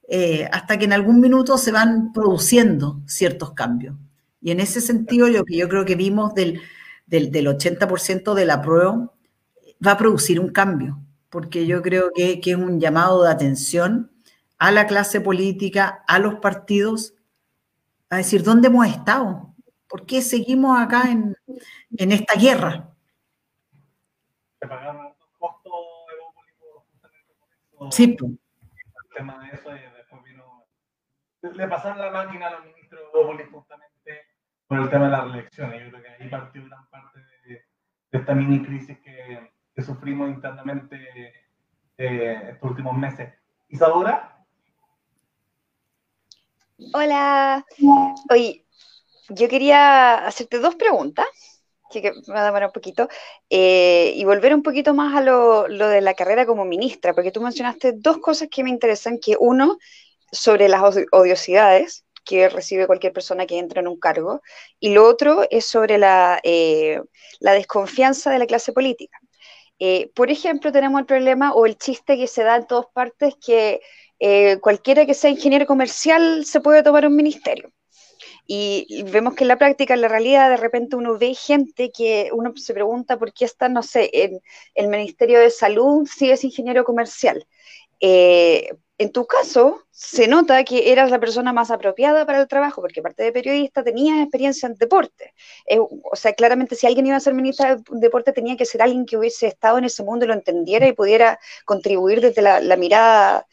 [0.08, 3.96] eh, hasta que en algún minuto se van produciendo ciertos cambios.
[4.42, 6.60] Y en ese sentido, lo que yo creo que vimos del,
[7.06, 9.12] del, del 80% de la prueba
[9.86, 14.10] va a producir un cambio, porque yo creo que, que es un llamado de atención
[14.58, 17.14] a la clase política, a los partidos,
[18.08, 19.54] a decir, ¿dónde hemos estado?
[19.88, 21.36] ¿Por qué seguimos acá en,
[21.96, 22.89] en esta guerra?
[24.60, 25.72] Se pagaron costos
[26.92, 28.32] justamente Sí, pues.
[28.32, 30.64] El tema de eso y después vino...
[31.42, 33.00] Le pasaron la máquina a los ministros
[33.38, 34.26] de justamente
[34.66, 35.74] por el tema de la reelección.
[35.74, 37.64] Y yo creo que ahí partió gran parte de,
[38.10, 41.48] de esta mini crisis que, que sufrimos internamente
[41.96, 43.32] eh, estos últimos meses.
[43.68, 44.40] Isadora,
[46.94, 47.64] Hola.
[48.30, 48.64] Oye,
[49.28, 51.26] yo quería hacerte dos preguntas,
[51.90, 53.08] que me va a demorar un poquito,
[53.48, 57.40] eh, y volver un poquito más a lo, de la carrera como ministra, porque tú
[57.40, 59.78] mencionaste dos cosas que me interesan, que uno,
[60.32, 64.40] sobre las odiosidades que recibe cualquier persona que entra en un cargo,
[64.78, 67.00] y lo otro es sobre la, eh,
[67.40, 69.18] la desconfianza de la clase política.
[69.80, 73.34] Eh, por ejemplo, tenemos el problema o el chiste que se da en todas partes
[73.44, 73.80] que
[74.18, 77.72] eh, cualquiera que sea ingeniero comercial se puede tomar un ministerio.
[78.52, 82.30] Y, vemos que en la práctica, en la realidad, de repente uno ve gente que
[82.32, 84.40] uno se pregunta por qué está, no sé, en
[84.74, 87.46] el Ministerio de Salud si es ingeniero comercial.
[88.00, 92.80] Eh, en tu caso, se nota que eras la persona más apropiada para el trabajo,
[92.80, 95.32] porque aparte de periodista tenías experiencia en deporte.
[96.10, 99.06] o sea, claramente si alguien iba a ser ministra de deporte tenía que ser alguien
[99.06, 103.46] que hubiese estado en ese mundo y lo entendiera y pudiera contribuir desde la mirada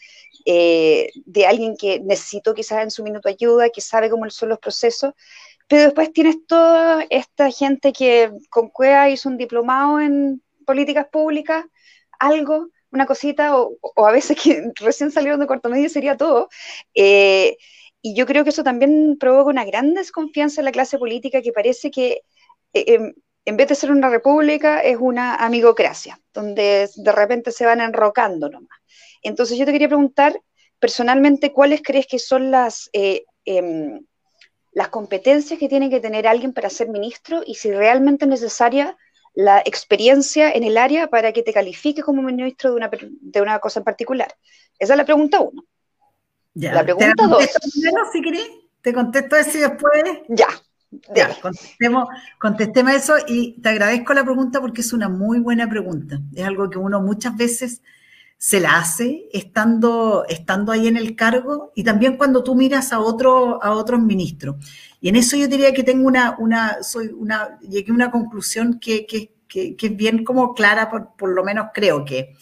[0.50, 4.60] eh, de alguien que necesitó quizás en su minuto ayuda, que sabe cómo son los
[4.60, 5.14] procesos,
[5.68, 11.66] pero después tienes toda esta gente que con CUEA hizo un diplomado en políticas públicas,
[12.18, 16.48] algo, una cosita, o, a veces que recién salieron de cuarto medio sería todo.
[16.96, 17.58] Eh,
[18.02, 21.52] y yo creo que eso también provoca una gran desconfianza en la clase política que
[21.52, 22.22] parece que
[22.74, 23.14] eh, em,
[23.48, 28.50] en vez de ser una república es una amigocracia, donde de repente se van enrocando
[28.50, 28.78] nomás.
[29.24, 30.38] Entonces yo te quería preguntar
[30.80, 34.06] personalmente cuáles crees que son las, eh, em,
[34.74, 38.98] las competencias que tiene que tener alguien para ser ministro y si realmente es necesaria
[39.34, 43.60] la experiencia en el área para que te califique como ministro de una, de una
[43.60, 44.36] cosa en particular.
[44.78, 45.64] Esa es la pregunta uno.
[46.54, 47.48] Ya, la pregunta dos.
[48.12, 48.50] si querés,
[48.82, 50.04] te contesto eso y después.
[50.28, 50.48] Ya.
[51.16, 52.08] Ya, contestemos,
[52.40, 56.20] contestemos eso y te agradezco la pregunta porque es una muy buena pregunta.
[56.34, 57.82] Es algo que uno muchas veces
[58.38, 63.00] se la hace estando, estando ahí en el cargo y también cuando tú miras a,
[63.00, 64.56] otro, a otros ministros.
[65.02, 68.80] Y en eso yo diría que tengo una, una, soy una, llegué a una conclusión
[68.80, 72.36] que, que, que, es bien como clara, por, por lo menos creo que.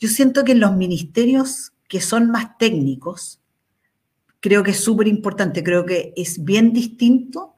[0.00, 3.40] Yo siento que en los ministerios que son más técnicos,
[4.40, 7.54] creo que es súper importante, creo que es bien distinto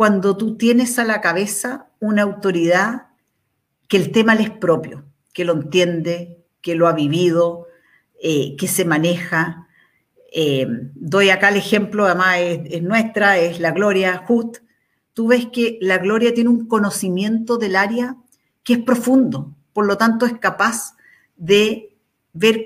[0.00, 3.08] cuando tú tienes a la cabeza una autoridad
[3.86, 7.66] que el tema le es propio, que lo entiende, que lo ha vivido,
[8.18, 9.68] eh, que se maneja.
[10.32, 14.62] Eh, doy acá el ejemplo, además es, nuestra, es la Gloria Just.
[15.12, 18.16] Tú ves que la Gloria tiene un conocimiento del área
[18.64, 20.96] que es profundo, por lo tanto es capaz
[21.36, 21.94] de
[22.32, 22.64] ver,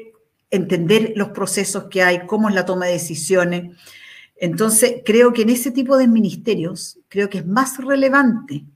[0.53, 3.77] entender los procesos que hay, cómo es la toma de decisiones.
[4.45, 8.67] Entonces, creo que en ese tipo de ministerios, creo que es más relevante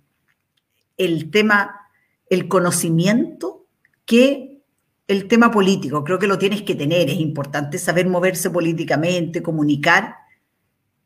[0.97, 1.91] el tema,
[2.31, 3.67] el conocimiento
[4.07, 4.63] que
[5.07, 10.15] el tema político, creo que lo tienes que tener, es importante saber moverse políticamente, comunicar,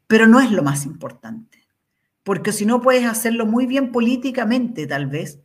[0.06, 1.66] pero no es lo más importante,
[2.22, 5.40] porque si no puedes hacerlo muy bien políticamente tal vez,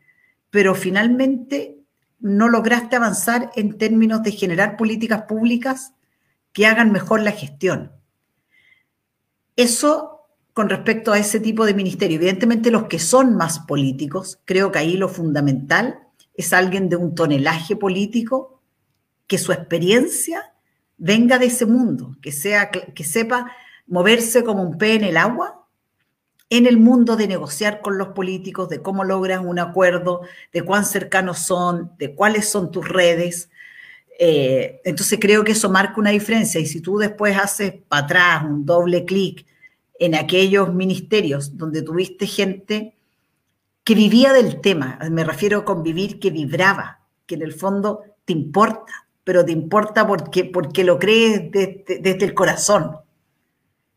[0.52, 1.80] pero finalmente
[2.20, 5.96] no lograste avanzar en términos de generar políticas públicas
[6.54, 7.97] que hagan mejor la gestión.
[9.58, 10.18] Eso
[10.54, 12.16] con respecto a ese tipo de ministerio.
[12.16, 16.00] Evidentemente los que son más políticos, creo que ahí lo fundamental
[16.34, 18.62] es alguien de un tonelaje político,
[19.28, 20.54] que su experiencia
[20.98, 23.52] venga de ese mundo, que, sea, que sepa
[23.86, 25.68] moverse como un pez en el agua,
[26.50, 30.22] en el mundo de negociar con los políticos, de cómo logras un acuerdo,
[30.54, 33.50] de cuán cercanos son, de cuáles son tus redes.
[34.20, 38.44] Eh, entonces creo que eso marca una diferencia y si tú después haces para atrás
[38.46, 39.46] un doble clic
[40.00, 42.96] en aquellos ministerios donde tuviste gente
[43.84, 48.34] que vivía del tema, me refiero a convivir, que vibraba, que en el fondo te
[48.34, 52.98] importa, pero te importa porque, porque lo crees desde, el corazón.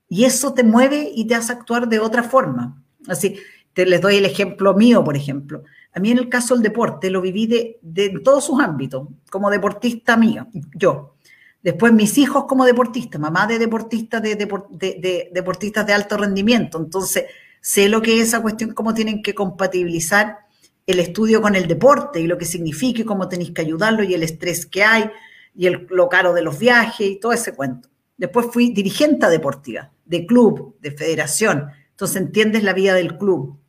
[0.08, 2.82] Y eso te mueve y te hace actuar de otra forma.
[3.08, 3.38] Así,
[3.72, 5.64] te les doy el ejemplo mío, por ejemplo.
[5.92, 10.16] A mí en el caso del deporte lo viví de, todos sus ámbitos, como deportista
[10.16, 11.16] mío, yo.
[11.62, 16.78] Después mis hijos como deportistas, mamá de deportistas de, de, deportistas de alto rendimiento.
[16.78, 17.24] Entonces,
[17.60, 20.38] sé lo que es esa cuestión, cómo tienen que compatibilizar
[20.86, 24.14] el estudio con el deporte y lo que significa y cómo tenéis que ayudarlo y
[24.14, 25.10] el estrés que hay
[25.54, 27.88] y el, lo caro de los viajes y todo ese cuento.
[28.16, 31.68] Después fui dirigente deportiva, de club, de federación.
[31.90, 33.59] Entonces entiendes la vida del club,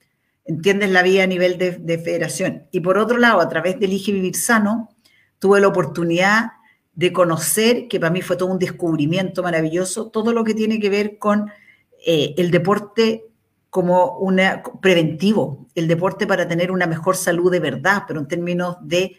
[0.45, 2.67] entiendes la vida a nivel de, de federación.
[2.71, 4.89] Y por otro lado, a través de Elige Vivir Sano,
[5.39, 6.51] tuve la oportunidad
[6.93, 10.89] de conocer, que para mí fue todo un descubrimiento maravilloso, todo lo que tiene que
[10.89, 11.49] ver con
[12.05, 13.25] eh, el deporte
[13.69, 14.41] como un
[14.81, 19.15] preventivo, el deporte para tener una mejor salud de verdad, pero en términos de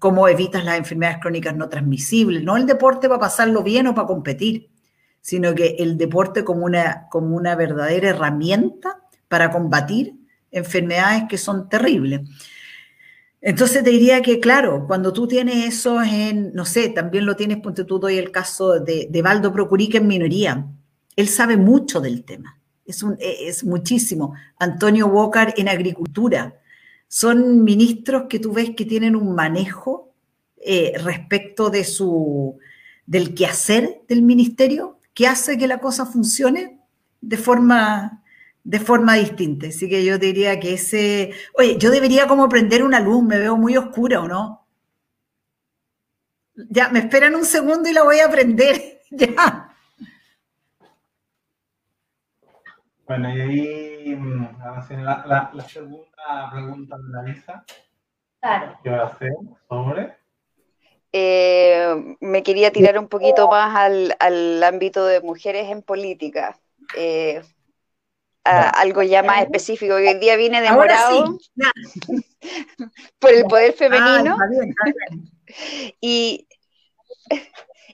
[0.00, 2.42] cómo evitas las enfermedades crónicas no transmisibles.
[2.42, 4.70] No el deporte para pasarlo bien o para competir,
[5.20, 10.15] sino que el deporte como una, como una verdadera herramienta para combatir
[10.58, 12.20] enfermedades que son terribles.
[13.40, 17.58] Entonces te diría que, claro, cuando tú tienes eso en, no sé, también lo tienes,
[17.58, 20.66] ponte tú, doy el caso de, de Valdo Procurica en minoría.
[21.14, 24.34] Él sabe mucho del tema, es, un, e, es muchísimo.
[24.58, 26.58] Antonio Walker en agricultura.
[27.08, 30.12] Son ministros que tú ves que tienen un manejo
[30.56, 32.58] eh, respecto de su,
[33.06, 36.80] del quehacer del ministerio que hace que la cosa funcione
[37.20, 38.22] de forma
[38.66, 39.68] de forma distinta.
[39.68, 41.30] Así que yo diría que ese...
[41.54, 44.66] Oye, yo debería como prender una luz, me veo muy oscura, ¿o no?
[46.70, 49.02] Ya, me esperan un segundo y la voy a prender.
[49.10, 49.72] ya.
[53.06, 54.58] Bueno, y ahí mm,
[55.04, 57.64] la, la, segunda pregunta de la Lisa.
[58.40, 58.78] Claro.
[58.82, 59.32] ¿Qué va a hacer
[59.68, 60.16] sobre?
[61.12, 66.58] Eh, me quería tirar un poquito más al, al ámbito de mujeres en política.
[66.96, 67.42] Eh,
[68.46, 69.94] algo ya más específico.
[69.94, 71.38] Hoy día viene demorado
[73.18, 74.36] por el poder ah, femenino.
[76.00, 76.46] Y,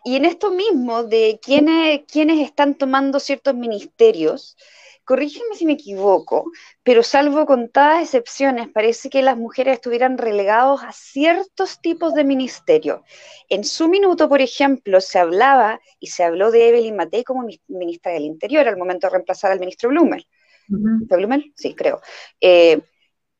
[0.05, 4.57] y en esto mismo de quiénes, quiénes están tomando ciertos ministerios,
[5.05, 6.51] corrígeme si me equivoco,
[6.83, 13.01] pero salvo contadas excepciones, parece que las mujeres estuvieran relegados a ciertos tipos de ministerios.
[13.49, 18.13] En su minuto, por ejemplo, se hablaba y se habló de Evelyn Matei como ministra
[18.13, 20.25] del Interior al momento de reemplazar al ministro Blumer.
[20.69, 22.01] ¿De Sí, creo.
[22.41, 22.81] Eh,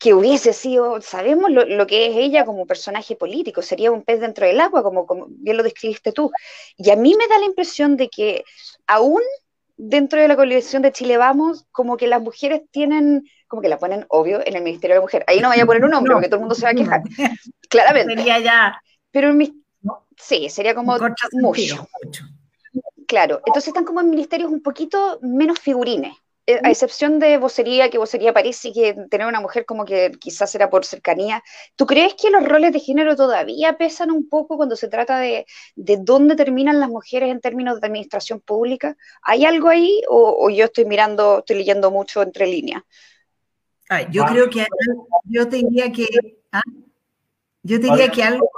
[0.03, 4.45] que hubiese sido, sabemos lo, que es ella como personaje político, sería un pez dentro
[4.45, 6.33] del agua, como, como bien lo describiste tú.
[6.77, 8.43] Y a mí me da la impresión de que
[8.89, 9.23] aún
[9.77, 13.79] dentro de la coalición de Chile Vamos, como que las mujeres tienen, como que la
[13.79, 15.25] ponen obvio en el Ministerio de la Mujer.
[15.29, 17.03] Ahí no vaya a poner un nombre, porque todo el mundo se va a quejar.
[17.69, 18.17] Claramente.
[18.17, 18.83] Sería ya.
[19.13, 19.63] Pero en mi...
[20.17, 20.99] sí, sería como
[21.35, 21.89] mucho.
[23.07, 26.15] Claro, entonces están como en ministerios un poquito menos figurines.
[26.47, 30.53] Eh, a excepción de vocería, que vocería parece que tener una mujer como que quizás
[30.57, 31.41] era por cercanía,
[31.77, 35.47] ¿tú crees que los roles de género todavía pesan un poco cuando se trata de,
[35.77, 38.97] de dónde terminan las mujeres en términos de administración pública?
[39.23, 42.83] ¿Hay algo ahí o, yo estoy mirando, estoy leyendo mucho entre líneas?
[44.11, 44.67] yo creo que
[45.25, 46.07] yo te diría que
[46.51, 46.63] ¿ah?
[47.63, 48.51] yo te diría que algo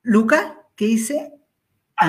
[0.00, 1.34] Luca, ¿qué dice?
[1.96, 2.08] Ah.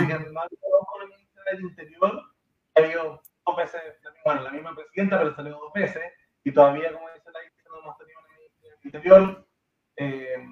[1.60, 3.22] interior
[3.56, 3.82] veces,
[4.24, 6.02] bueno, la misma presidenta, pero salió dos veces,
[6.44, 9.48] y todavía, como dice la no hemos tenido en el interior,
[9.96, 10.46] eh,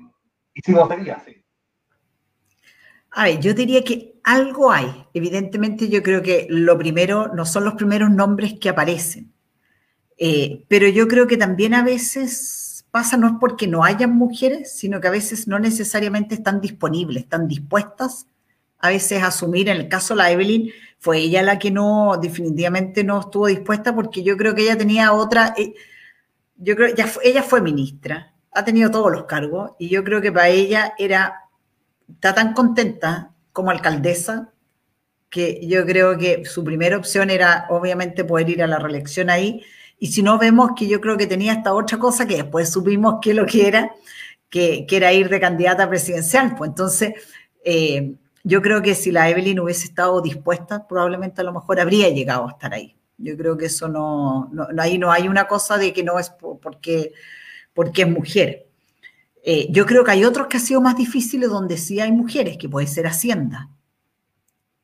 [0.54, 1.44] hicimos sería, sí.
[3.12, 5.06] A ver, yo diría que algo hay.
[5.14, 9.34] Evidentemente, yo creo que lo primero, no son los primeros nombres que aparecen,
[10.18, 14.78] eh, pero yo creo que también a veces pasa no es porque no hayan mujeres,
[14.78, 18.28] sino que a veces no necesariamente están disponibles, están dispuestas
[18.82, 23.04] a veces asumir, en el caso de la Evelyn, fue ella la que no, definitivamente
[23.04, 25.74] no estuvo dispuesta porque yo creo que ella tenía otra, eh,
[26.58, 30.32] yo creo que ella fue ministra, ha tenido todos los cargos y yo creo que
[30.32, 31.42] para ella era,
[32.08, 34.54] está tan contenta como alcaldesa
[35.30, 39.64] que yo creo que su primera opción era obviamente poder ir a la reelección ahí.
[39.98, 43.20] Y si no vemos que yo creo que tenía esta otra cosa que después supimos
[43.22, 43.92] que lo que era,
[44.50, 47.14] que, era ir de candidata presidencial, pues entonces...
[47.64, 52.10] Eh, yo creo que si la Evelyn hubiese estado dispuesta, probablemente a lo mejor habría
[52.10, 52.96] llegado a estar ahí.
[53.18, 57.14] Yo creo que eso no, ahí no hay una cosa de que no es porque,
[57.74, 58.68] porque es mujer.
[59.44, 62.58] Eh, yo creo que hay otros que han sido más difíciles donde sí hay mujeres,
[62.58, 63.70] que puede ser Hacienda.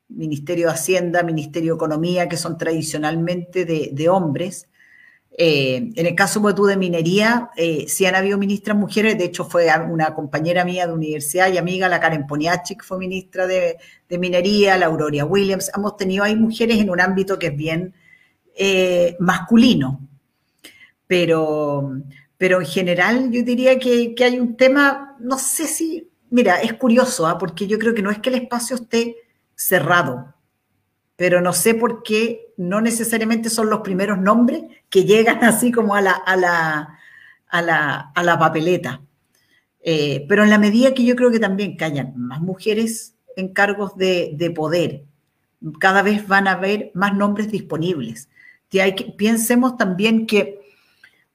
[0.08, 4.68] Ministerio de Hacienda, Ministerio de Economía, que son tradicionalmente de hombres,
[5.40, 9.44] eh, en el caso tú de minería, eh, sí han habido ministras mujeres, de hecho
[9.44, 13.78] fue una compañera mía de universidad y amiga, la Karen Poniachi, que fue ministra de,
[14.10, 17.94] minería, la Auroria Williams, hemos tenido ahí mujeres en un ámbito que es bien
[18.56, 20.00] eh, masculino,
[21.06, 21.92] pero,
[22.36, 27.28] pero en general yo diría que, hay un tema, no sé si, mira, es curioso,
[27.28, 27.38] ¿ah?
[27.38, 29.14] porque yo creo que no es que el espacio esté
[29.54, 30.34] cerrado,
[31.18, 35.96] pero no sé por qué no necesariamente son los primeros nombres que llegan así como
[35.96, 36.96] a la, a la,
[37.50, 39.02] a la, papeleta.
[39.80, 43.96] Eh, pero en la medida que yo creo que también callan más mujeres en cargos
[43.96, 45.02] de, de poder,
[45.80, 48.28] cada vez van a haber más nombres disponibles.
[48.72, 49.12] hay que,
[49.76, 50.60] también que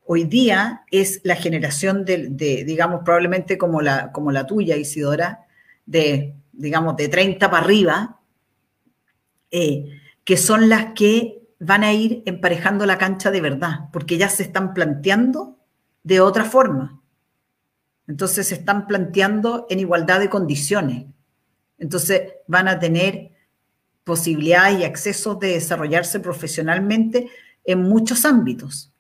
[0.06, 5.46] hoy día es la generación de, digamos, probablemente como la, como la tuya, Isidora,
[5.86, 8.22] de, digamos, de 30 para arriba,
[9.54, 14.28] eh, que son las que van a ir emparejando la cancha de verdad, porque ya
[14.28, 15.60] se están planteando
[16.02, 17.00] de otra forma.
[18.08, 21.06] Entonces se están planteando en igualdad de condiciones.
[21.78, 23.32] Entonces van a tener
[24.04, 27.30] posibilidades y accesos de desarrollarse profesionalmente
[27.64, 28.92] en muchos ámbitos.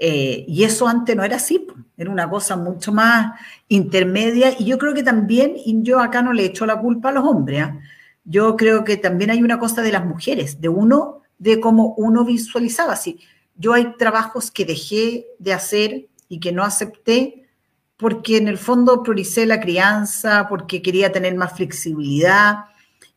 [0.00, 1.66] Eh, y eso antes no era así,
[1.98, 6.32] era una cosa mucho más intermedia y yo creo que también, y yo acá no
[6.32, 7.78] le echo la culpa a los hombres, ¿ah?
[8.24, 12.24] Yo creo que también hay una cosa de las mujeres, de uno, de cómo uno
[12.24, 12.94] visualizaba.
[12.94, 13.20] así
[13.56, 17.48] yo hay trabajos que dejé de hacer y que no acepté
[17.96, 22.64] porque en el fondo prioricé la crianza, porque quería tener más flexibilidad,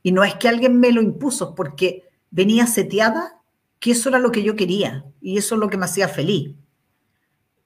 [0.03, 3.41] y no es que alguien me lo impuso, porque venía seteada
[3.79, 6.55] que eso era lo que yo quería y eso es lo que me hacía feliz.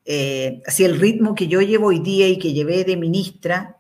[0.06, 3.78] Eh, así el ritmo que yo llevo hoy día y que llevé de ministra,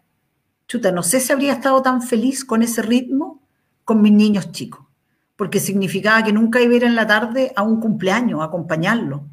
[0.67, 3.40] chuta, no sé si habría estado tan feliz con ese ritmo
[3.83, 4.85] con mis niños chicos,
[5.35, 9.25] porque significaba que nunca iba a ir en la tarde a un cumpleaños, a acompañarlo.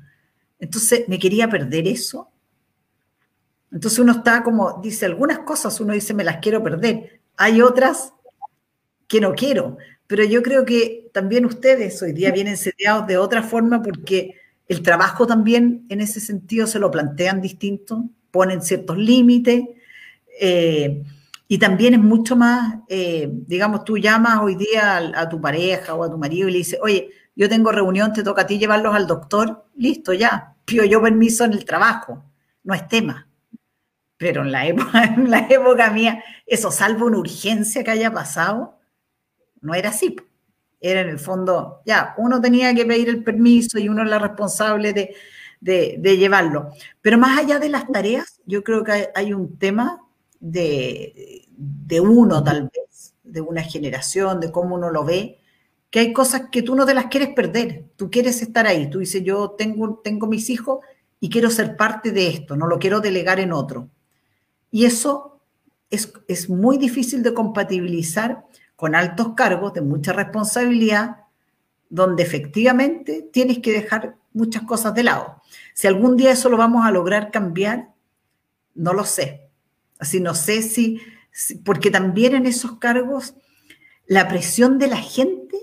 [0.59, 2.31] Entonces me quería perder eso.
[3.71, 7.21] Entonces uno está como, dice algunas cosas, uno dice, me las quiero perder.
[7.37, 8.13] Hay otras
[9.07, 9.77] que no quiero.
[10.07, 14.35] Pero yo creo que también ustedes hoy día vienen seteados de otra forma porque
[14.67, 19.65] el trabajo también en ese sentido se lo plantean distinto, ponen ciertos límites
[20.41, 21.03] eh,
[21.49, 26.05] y también es mucho más, eh, digamos, tú llamas hoy día a, tu pareja o
[26.05, 28.95] a tu marido y le dices, oye, yo tengo reunión, te toca a ti llevarlos
[28.95, 32.23] al doctor, listo, ya, pido yo permiso en el trabajo,
[32.65, 33.29] no es tema.
[34.19, 38.79] Pero en la época, en la época mía, eso salvo una urgencia que haya pasado,
[39.63, 40.17] no era así.
[40.81, 44.19] Era en el fondo, ya, uno tenía que pedir el permiso y uno es la
[44.19, 44.93] responsable
[45.61, 46.73] de, llevarlo.
[47.01, 50.05] Pero más allá de las tareas, yo creo que hay, un tema
[50.41, 51.49] de,
[52.01, 55.41] uno tal vez, de una generación, de cómo uno lo ve,
[55.91, 58.99] que hay cosas que tú no te las quieres perder, tú quieres estar ahí, tú
[58.99, 60.81] dices, yo tengo, tengo mis hijos
[61.21, 63.89] y quiero ser parte de esto, no lo quiero delegar en otro.
[64.71, 65.41] Y eso
[65.91, 68.45] es, es muy difícil de compatibilizar
[68.77, 71.17] con altos cargos de mucha responsabilidad,
[71.89, 75.43] donde efectivamente tienes que dejar muchas cosas de lado.
[75.75, 77.89] Si algún día eso lo vamos a lograr cambiar,
[78.75, 79.48] no lo sé.
[79.99, 81.01] Así no sé si,
[81.65, 83.35] porque también en esos cargos
[84.07, 85.57] la presión de la gente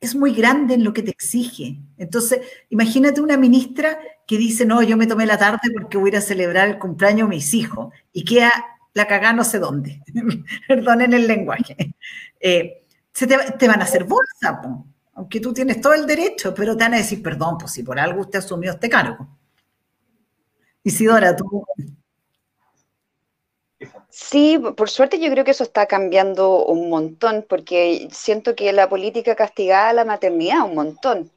[0.00, 1.80] es muy grande en lo que te exige.
[1.98, 6.20] Entonces, imagínate una ministra que dice, no, yo me tomé la tarde porque voy a
[6.20, 8.52] celebrar el cumpleaños de mis hijos y queda
[8.94, 10.02] la cagá no sé dónde,
[10.68, 11.94] perdonen el lenguaje,
[12.40, 14.60] eh, se te, van a hacer bolsa,
[15.14, 17.98] aunque tú tienes todo el derecho, pero te van a decir, perdón, pues si por
[17.98, 19.28] algo usted asumió este cargo.
[20.82, 21.64] Isidora, tú...
[24.10, 28.88] Sí, por suerte yo creo que eso está cambiando un montón, porque siento que la
[28.88, 31.30] política castigaba a la maternidad un montón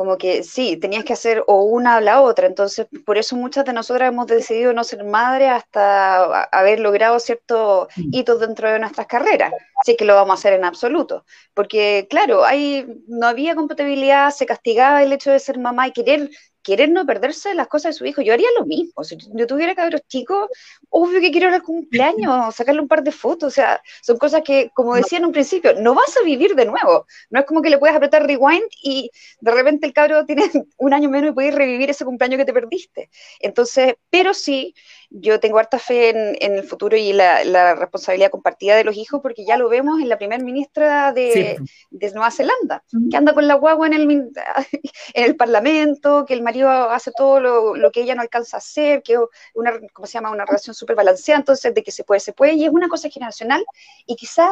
[0.00, 2.46] como que sí, tenías que hacer o una o la otra.
[2.46, 7.88] Entonces, por eso muchas de nosotras hemos decidido no ser madre hasta haber logrado ciertos
[7.96, 8.08] mm.
[8.12, 9.52] hitos dentro de nuestras carreras.
[9.80, 11.24] Así que lo vamos a hacer en absoluto.
[11.52, 16.30] Porque, claro, hay, no había compatibilidad, se castigaba el hecho de ser mamá y querer
[16.62, 18.22] querer no perderse las cosas de su hijo.
[18.22, 19.04] Yo haría lo mismo.
[19.04, 20.48] Si yo tuviera cabros chicos,
[20.88, 23.48] obvio que quiero al cumpleaños, sacarle un par de fotos.
[23.48, 26.66] O sea, son cosas que, como decía en un principio, no vas a vivir de
[26.66, 27.06] nuevo.
[27.30, 30.42] No es como que le puedas apretar rewind y de repente el cabro tiene
[30.78, 33.10] un año menos y puedes revivir ese cumpleaños que te perdiste.
[33.40, 34.74] Entonces, pero sí,
[35.10, 39.44] yo tengo harta fe en, el futuro y la, responsabilidad compartida de los hijos, porque
[39.44, 41.58] ya lo vemos en la primera ministra de,
[41.90, 44.10] Nueva Zelanda, que anda con la guagua en el,
[45.14, 47.40] en el parlamento, que el marido hace todo
[47.74, 49.18] lo, que ella no alcanza a hacer, que es
[49.54, 50.30] una, ¿cómo se llama?
[50.30, 53.08] Una relación súper balanceada, entonces de que se puede, se puede, y es una cosa
[53.08, 53.64] generacional,
[54.06, 54.50] y quizás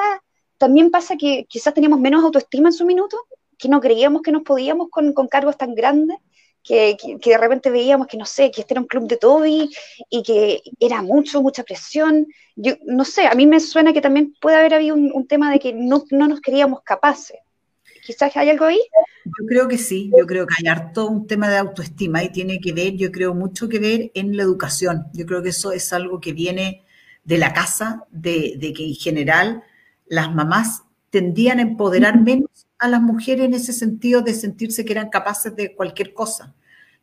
[0.58, 3.16] también pasa que quizás teníamos menos autoestima en su minuto,
[3.56, 6.18] que no creíamos que nos podíamos con, con cargos tan grandes,
[6.68, 9.70] que, de repente veíamos que, no sé, que este era un club de Toby
[10.10, 12.26] y que era mucho, mucha presión.
[12.56, 15.58] Yo no sé, a mí me suena que también puede haber habido un, tema de
[15.58, 17.38] que no, no, nos creíamos capaces.
[18.04, 18.80] Quizás hay algo ahí.
[19.24, 22.60] Yo creo que sí, yo creo que hay harto un tema de autoestima y tiene
[22.60, 25.06] que ver, yo creo, mucho que ver en la educación.
[25.14, 26.82] Yo creo que eso es algo que viene
[27.24, 29.62] de la casa, de, de que en general
[30.06, 34.92] las mamás tendían a empoderar menos a las mujeres en ese sentido de sentirse que
[34.92, 36.54] eran capaces de cualquier cosa.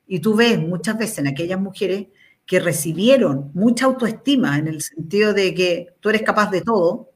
[0.08, 2.08] Y tú ves muchas veces en aquellas mujeres
[2.46, 7.12] que recibieron mucha autoestima en el sentido de que tú eres capaz de todo,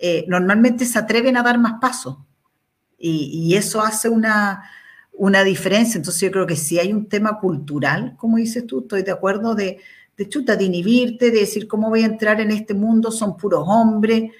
[0.00, 2.18] eh, normalmente se atreven a dar más pasos.
[2.98, 4.64] Y, eso hace una,
[5.12, 5.98] una, diferencia.
[5.98, 9.54] Entonces yo creo que si hay un tema cultural, como dices tú, estoy de acuerdo
[9.54, 9.78] de,
[10.16, 13.64] de chuta, de inhibirte, de decir cómo voy a entrar en este mundo, son puros
[13.66, 14.30] hombres.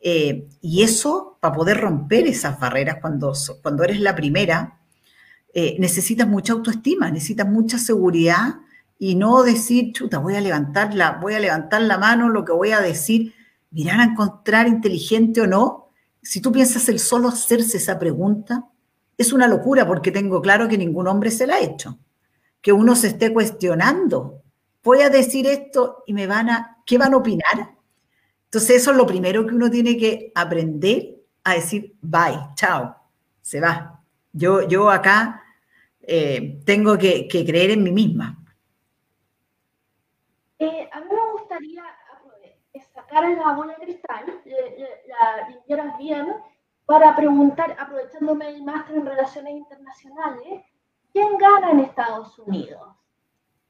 [0.00, 3.32] Eh, y eso, para poder romper esas barreras cuando,
[3.62, 4.78] cuando eres la primera,
[5.52, 8.56] eh, necesitas mucha autoestima, necesitas mucha seguridad
[8.98, 12.52] y no decir, chuta, voy a levantar la, voy a levantar la mano, lo que
[12.52, 13.34] voy a decir,
[13.70, 15.88] mirar a encontrar inteligente o no.
[16.22, 18.68] Si tú piensas el solo hacerse esa pregunta,
[19.16, 21.98] es una locura porque tengo claro que ningún hombre se la ha hecho.
[22.60, 24.42] Que uno se esté cuestionando.
[24.82, 27.75] Voy a decir esto y me van a, ¿qué van a opinar?
[28.56, 32.96] Entonces eso es lo primero que uno tiene que aprender a decir, bye, chao,
[33.42, 34.00] se va.
[34.32, 35.44] Yo, yo acá
[36.00, 38.42] eh, tengo que creer en mí misma.
[40.58, 41.84] Eh, a mí me gustaría
[42.94, 44.24] sacar la bola de cristal,
[45.06, 46.26] la limpiaras bien,
[46.86, 50.64] para preguntar, aprovechándome del máster en relaciones internacionales,
[51.12, 52.88] ¿quién gana en Estados Unidos?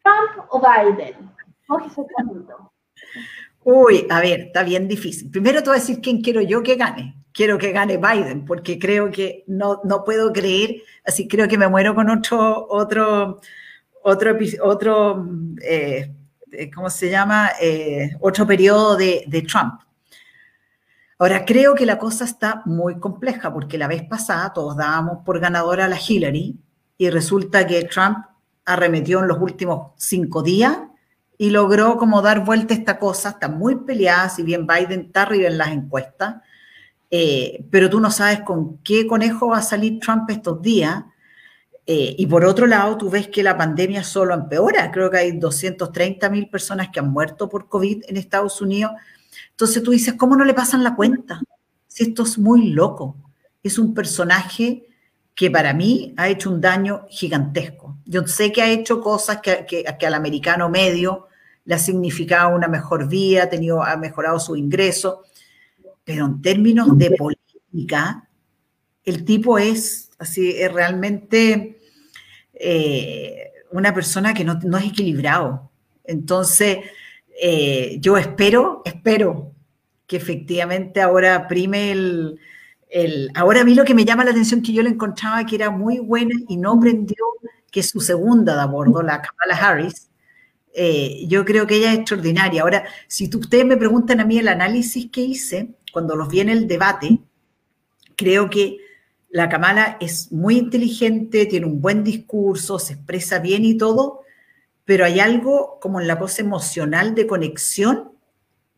[0.05, 1.29] ¿Trump o Biden?
[3.69, 5.29] Uy, a ver, está bien difícil.
[5.29, 7.17] Primero te voy a decir quién quiero yo que gane.
[7.33, 11.67] Quiero que gane Biden, porque creo que no, no puedo creer, así creo que me
[11.67, 13.41] muero con otro, otro,
[14.05, 15.29] otro, otro
[15.61, 16.15] eh,
[16.53, 17.51] eh, ¿cómo se llama?
[17.61, 19.81] Eh, otro periodo de, Trump.
[21.19, 25.41] Ahora, creo que la cosa está muy compleja porque la vez pasada todos dábamos por
[25.41, 26.57] ganadora a la Hillary
[26.99, 28.19] y resulta que Trump
[28.65, 30.79] arremetió en los últimos cinco días
[31.39, 33.31] y logró como dar vuelta esta cosa.
[33.31, 36.37] Está muy peleada, si bien Biden está arriba en las encuestas,
[37.11, 41.05] eh, pero tú no sabes con qué conejo va a salir Trump estos días
[41.89, 44.91] eh, y por otro lado, tú ves que la pandemia solo empeora.
[44.91, 48.93] Creo que hay 230 mil personas que han muerto por COVID en Estados Unidos.
[49.51, 51.41] Entonces tú dices, ¿cómo no le pasan la cuenta?
[51.87, 53.17] Si esto es muy loco.
[53.63, 54.86] Es un personaje
[55.37, 57.99] que para mí ha hecho un daño gigantesco.
[58.07, 61.29] Yo sé que ha hecho cosas que, que, al americano medio
[61.67, 65.25] le ha significado una mejor vida, ha, tenido, ha mejorado su ingreso,
[66.05, 68.27] pero en términos de política,
[69.05, 71.81] el tipo es así, es realmente
[72.55, 75.71] eh, una persona que no, es equilibrado.
[76.05, 76.79] Entonces,
[77.43, 79.53] eh, yo espero, espero
[80.07, 82.41] que efectivamente ahora prime el,
[83.35, 85.71] Ahora a mí lo que me llama la atención que yo le encontraba que era
[85.71, 87.17] muy buena y no prendió,
[87.71, 90.09] que su segunda de abordo, la Kamala Harris,
[90.73, 92.63] eh, yo creo que ella es extraordinaria.
[92.63, 96.49] Ahora, si ustedes me preguntan a mí el análisis que hice cuando los vi en
[96.49, 97.21] el debate,
[98.17, 98.79] creo que
[99.29, 104.21] la Kamala es muy inteligente, tiene un buen discurso, se expresa bien y todo,
[104.85, 108.13] pero hay algo como en la cosa emocional de conexión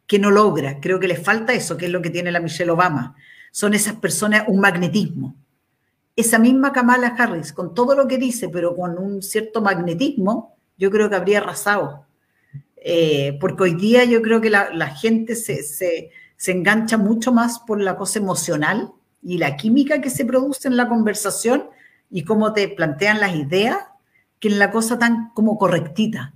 [0.06, 0.80] que no logra.
[0.80, 3.14] Creo que le falta eso, que es lo que tiene la Michelle Obama.
[3.50, 5.34] Son esas personas, un magnetismo.
[6.16, 10.90] Esa misma Kamala Harris, con todo lo que dice, pero con un cierto magnetismo, yo
[10.90, 12.06] creo que habría arrasado.
[12.76, 17.80] Eh, porque hoy día yo creo que la, gente se, se engancha mucho más por
[17.80, 18.92] la cosa emocional
[19.22, 21.64] y la química que se produce en la conversación
[22.10, 23.78] y cómo te plantean las ideas
[24.40, 26.32] que en la cosa tan como correctita.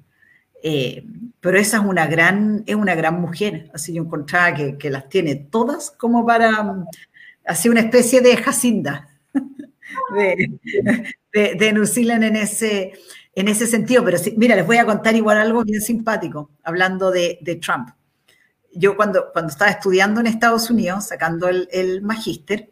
[0.62, 1.04] Eh,
[1.40, 5.08] pero esa es una gran, es una gran mujer, así yo encontraba que, que las
[5.08, 6.86] tiene todas como para um,
[7.44, 9.08] hacer una especie de Jacinda
[10.14, 10.60] de,
[11.32, 12.92] de, de New Zealand en ese,
[13.34, 14.04] en ese sentido.
[14.04, 17.88] Pero mira, les voy a contar igual algo bien simpático, hablando de, de Trump.
[18.72, 22.70] Yo cuando, cuando estaba estudiando en Estados Unidos, sacando el, el magíster,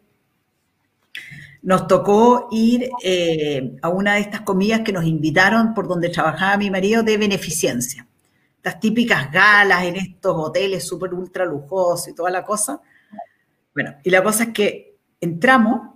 [1.63, 6.57] nos tocó ir eh, a una de estas comidas que nos invitaron por donde trabajaba
[6.57, 8.07] mi marido de beneficencia.
[8.63, 12.81] Las típicas galas en estos hoteles súper ultra lujosos y toda la cosa.
[13.73, 15.91] Bueno, y la cosa es que entramos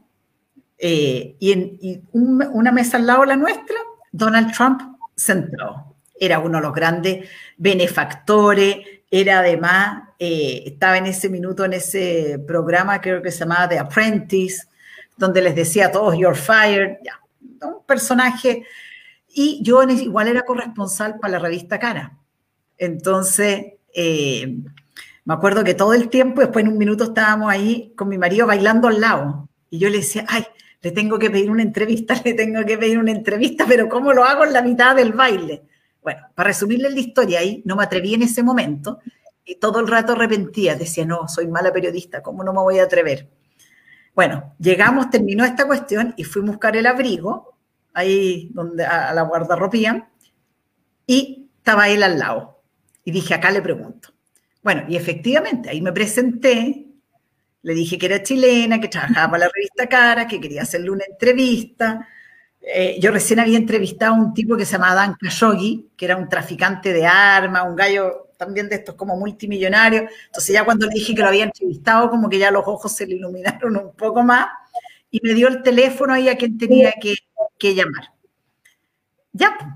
[0.78, 3.78] eh, y en una mesa al lado de la nuestra,
[4.12, 4.82] Donald Trump
[5.16, 5.96] sentó.
[6.18, 8.78] Era uno de los grandes benefactores,
[9.10, 13.80] era además, eh, estaba en ese minuto en ese programa, creo que se llamaba The
[13.80, 14.68] Apprentice,
[15.18, 16.98] donde les decía a todos, you're fired,
[17.62, 18.66] un personaje.
[19.28, 22.18] Y yo igual era corresponsal para la revista Cara.
[22.78, 24.58] Entonces, eh,
[25.24, 28.48] me acuerdo que todo el tiempo, después en un minuto estábamos ahí con mi marido
[28.48, 29.50] bailando al lado.
[29.70, 30.46] Y yo le decía, ay,
[30.82, 34.24] le tengo que pedir una entrevista, le tengo que pedir una entrevista, pero ¿cómo lo
[34.24, 35.64] hago en la mitad del baile?
[36.04, 39.00] Bueno, para resumirle la historia ahí, no me atreví en ese momento
[39.44, 42.84] y todo el rato arrepentía, decía, no, soy mala periodista, ¿cómo no me voy a
[42.84, 43.28] atrever?
[44.16, 47.58] Bueno, llegamos, terminó esta cuestión y fuimos a buscar el abrigo,
[47.94, 50.10] ahí donde a, la guardarropía,
[51.06, 52.64] y estaba él al lado.
[53.04, 54.10] Y dije, acá le pregunto.
[54.64, 56.88] Bueno, y efectivamente, ahí me presenté,
[57.62, 61.04] le dije que era chilena, que trabajaba para la revista Cara, que quería hacerle una
[61.08, 62.08] entrevista.
[62.62, 66.16] Eh, yo recién había entrevistado a un tipo que se llamaba Dan Khashoggi, que era
[66.16, 70.12] un traficante de armas, un gallo también de estos como multimillonarios.
[70.28, 73.08] Entonces ya cuando le dije que lo había entrevistado, como que ya los ojos se
[73.08, 74.48] le iluminaron un poco más
[75.12, 77.16] y me dio el teléfono ahí a quien tenía que,
[77.58, 78.12] que llamar.
[79.34, 79.72] Ya, pues.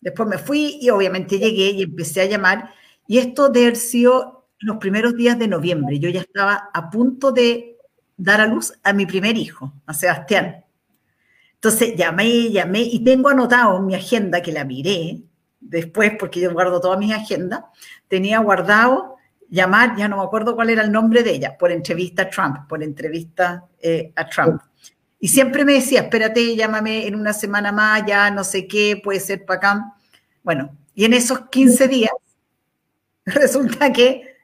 [0.00, 2.70] después me fui y obviamente llegué y empecé a llamar.
[3.06, 5.98] Y esto de haber sido los primeros días de noviembre.
[5.98, 7.78] Yo ya estaba a punto de
[8.16, 10.64] dar a luz a mi primer hijo, a Sebastián.
[11.54, 15.22] Entonces llamé, llamé y tengo anotado en mi agenda que la miré,
[15.62, 17.62] después, porque yo guardo todas mis agendas,
[18.08, 19.16] tenía guardado
[19.48, 22.68] llamar, ya no me acuerdo cuál era el nombre de ella, por entrevista a Trump,
[22.68, 24.62] por entrevista eh, a Trump.
[25.18, 29.20] Y siempre me decía, espérate, llámame en una semana más, ya no sé qué, puede
[29.20, 29.94] ser para acá.
[30.42, 32.12] Bueno, y en esos 15 días,
[33.24, 34.36] resulta que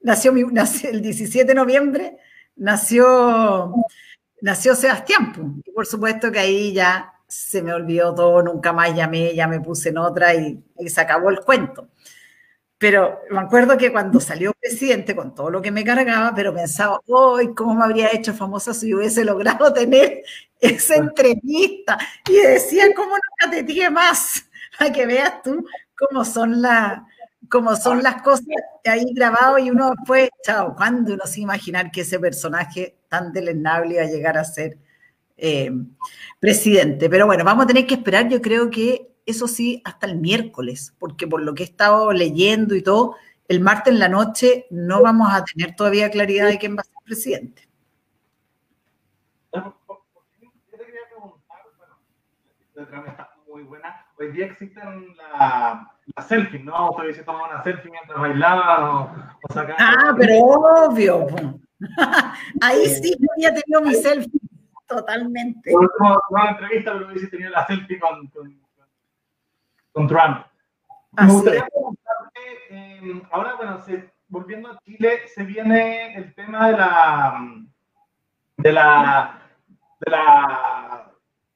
[0.00, 2.16] nació, mi, el 17 de noviembre,
[2.56, 3.74] nació,
[4.40, 5.62] nació Sebastián.
[5.64, 9.60] Y por supuesto que ahí ya se me olvidó todo, nunca más llamé, ya me
[9.60, 11.88] puse en otra y, se acabó el cuento.
[12.78, 17.00] Pero me acuerdo que cuando salió presidente, con todo lo que me cargaba, pero pensaba,
[17.38, 20.22] ¡ay, cómo me habría hecho famosa si hubiese logrado tener
[20.60, 21.98] esa entrevista!
[22.28, 24.48] Y decía, ¿cómo nunca te dije más?
[24.78, 25.66] Para que veas tú
[25.96, 27.04] cómo son, la,
[27.50, 28.46] cómo son las cosas
[28.84, 33.94] ahí grabado y uno fue, chao, ¿cuándo uno se imaginar que ese personaje tan deleznable
[33.94, 34.78] iba a llegar a ser
[35.36, 35.70] eh,
[36.38, 37.08] presidente.
[37.08, 40.94] Pero bueno, vamos a tener que esperar, yo creo que eso sí, hasta el miércoles,
[40.98, 43.16] porque por lo que he estado leyendo y todo,
[43.48, 46.84] el martes en la noche no vamos a tener todavía claridad de quién va a
[46.84, 47.68] ser presidente.
[53.54, 54.04] muy buena.
[54.18, 56.90] Hoy día existen las la selfies, ¿no?
[56.90, 59.76] Ustedes se toman una selfie mientras bailaban o, sacaban.
[59.78, 61.26] Ah, pero obvio.
[62.60, 64.40] Ahí sí yo había tenido mi selfie.
[64.86, 65.72] Totalmente.
[65.74, 68.60] Una, una entrevista, pero hubiese tenido la selfie con, con,
[69.92, 70.46] con Trump.
[71.12, 76.76] Me gustaría preguntarte, eh, ahora, bueno, se, volviendo a Chile, se viene el tema de
[76.76, 77.38] la,
[78.56, 79.40] de la,
[80.00, 81.12] de la,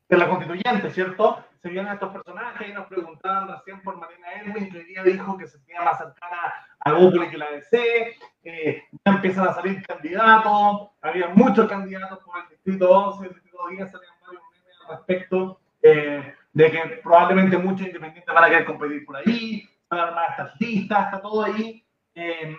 [0.09, 1.45] de la constituyente, ¿cierto?
[1.63, 5.47] Se vienen estos personajes y nos preguntaban recién por Marina Elwin, que día dijo que
[5.47, 10.91] se tenía más cercana a Google que la DC, eh, ya empiezan a salir candidatos,
[11.03, 15.61] había muchos candidatos por el distrito 11, el distrito 10, salían varios memes al respecto,
[15.83, 20.31] eh, de que probablemente muchos independientes van a querer competir por ahí, van a armar
[20.31, 21.85] estas listas, está todo ahí.
[22.15, 22.57] Eh,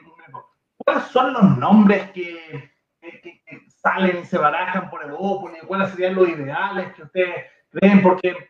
[0.78, 2.72] ¿Cuáles son los nombres que,
[3.02, 8.02] que, salen y se barajan por el y ¿Cuáles serían los ideales que ustedes creen?
[8.02, 8.50] Porque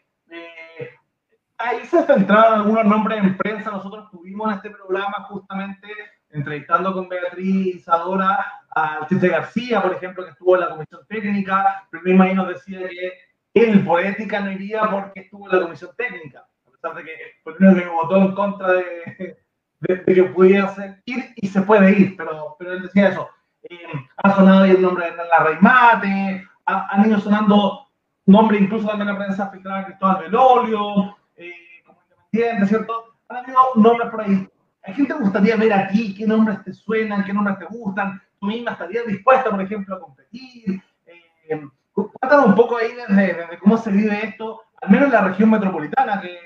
[1.59, 3.71] ahí se centraron algunos nombres en prensa.
[3.71, 5.87] Nosotros tuvimos en este programa justamente
[6.31, 11.87] entrevistando con Beatriz Isadora a Tite García, por ejemplo, que estuvo en la comisión técnica,
[11.89, 13.13] pero mismo ahí nos decía que
[13.53, 17.13] él por ética no iría porque estuvo en la comisión técnica, a pesar de que
[17.45, 19.37] el único que votó en contra de,
[19.79, 20.73] de, que pudiera
[21.05, 23.29] ir y se puede ir, pero, pero él decía eso.
[23.63, 23.77] Eh,
[24.17, 27.87] ha sonado ahí el nombre de la Reymate, han ido sonando
[28.27, 31.53] nombres incluso también la prensa filtrada Cristóbal Belolio, eh,
[31.85, 33.15] como independiente, ¿cierto?
[33.29, 34.47] Han habido nombres por ahí.
[34.83, 36.15] ¿A quién te gustaría ver aquí?
[36.15, 37.23] ¿Qué nombres te suenan?
[37.23, 38.21] ¿Qué nombres te gustan?
[38.39, 40.81] ¿Tú misma estarías dispuesta, por ejemplo, a competir?
[41.05, 45.49] Eh, cuéntanos un poco ahí de, cómo se vive esto, al menos en la región
[45.49, 46.37] metropolitana, que,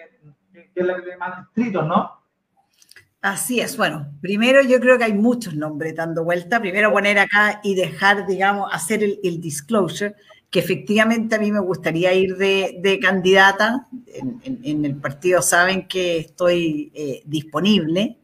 [0.76, 2.24] es la que tiene más distritos, ¿no?
[3.22, 6.60] Así es, bueno, primero yo creo que hay muchos nombres dando vuelta.
[6.60, 10.16] Primero poner acá y dejar, digamos, hacer el, disclosure,
[10.54, 13.88] que efectivamente a mí me gustaría ir de, candidata.
[14.44, 18.20] En, el partido saben que estoy eh, disponible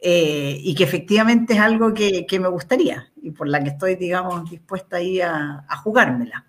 [0.00, 4.50] eh, y que efectivamente es algo que, me gustaría y por la que estoy, digamos,
[4.50, 6.46] dispuesta ahí a, jugármela.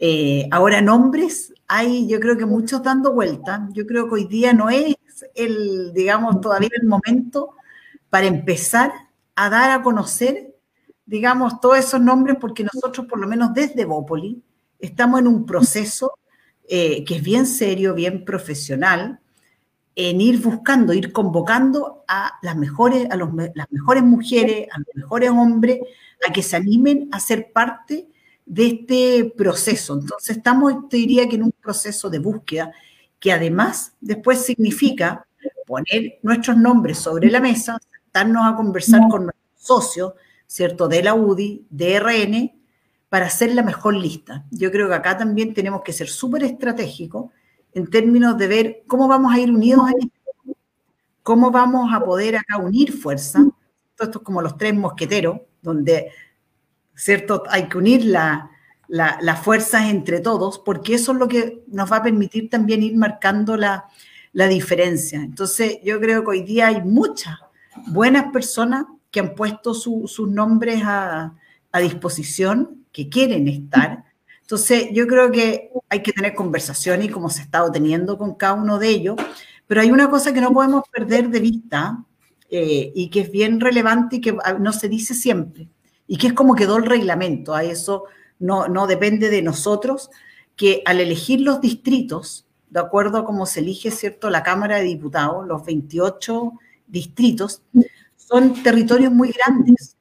[0.00, 3.68] Eh, ahora, nombres, hay yo creo que muchos dando vuelta.
[3.74, 4.96] Yo creo que hoy día no es
[5.34, 7.50] el, digamos, todavía el momento
[8.08, 8.92] para empezar
[9.34, 10.51] a dar a conocer,
[11.06, 14.42] digamos, todos esos nombres, porque nosotros, por lo menos desde Bópoli,
[14.78, 16.18] estamos en un proceso
[16.68, 19.20] eh, que es bien serio, bien profesional,
[19.94, 25.30] en ir buscando, ir convocando a las mejores, a las mejores mujeres, a los mejores
[25.30, 25.80] hombres,
[26.26, 28.08] a que se animen a ser parte
[28.46, 29.94] de este proceso.
[29.94, 32.72] Entonces estamos, te diría que en un proceso de búsqueda
[33.18, 35.26] que además después significa
[35.66, 40.12] poner nuestros nombres sobre la mesa, sentarnos a conversar con nuestros socios,
[40.52, 40.86] ¿cierto?
[40.86, 42.52] De la UDI, de RN,
[43.08, 44.44] para hacer la mejor lista.
[44.50, 47.30] Yo creo que acá también tenemos que ser súper estratégicos
[47.72, 50.58] en términos de ver cómo vamos a ir unidos en esto,
[51.22, 53.42] cómo vamos a poder acá unir fuerza.
[53.98, 56.10] Esto es como los tres mosqueteros, donde,
[56.94, 57.44] ¿cierto?
[57.48, 62.02] Hay que unir las fuerzas entre todos, porque eso es lo que nos va a
[62.02, 63.88] permitir también ir marcando la,
[64.34, 65.22] diferencia.
[65.22, 67.38] Entonces, yo creo que hoy día hay muchas
[67.86, 71.36] buenas personas que han puesto sus nombres a,
[71.70, 74.04] a disposición, que quieren estar
[74.52, 78.34] entonces, yo creo que hay que tener conversaciones y como se ha estado teniendo con
[78.34, 79.16] cada uno de ellos,
[79.66, 82.04] pero hay una cosa que no podemos perder de vista
[82.50, 85.68] eh, y que es bien relevante y que no se dice siempre,
[86.06, 88.04] y que es como quedó el reglamento, a eso
[88.38, 90.10] no, no depende de nosotros,
[90.54, 94.82] que al elegir los distritos, de acuerdo a cómo se elige, ¿cierto?, la Cámara de
[94.82, 96.52] Diputados, los 28
[96.88, 97.62] distritos,
[98.32, 99.98] son territorios muy grandes.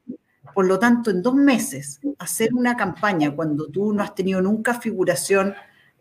[0.56, 4.80] Por lo tanto, en dos meses, hacer una campaña cuando tú no has tenido nunca
[4.80, 5.54] figuración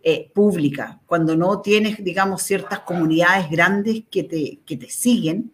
[0.02, 5.52] eh, pública, cuando no tienes, digamos, ciertas comunidades grandes que te, que te siguen,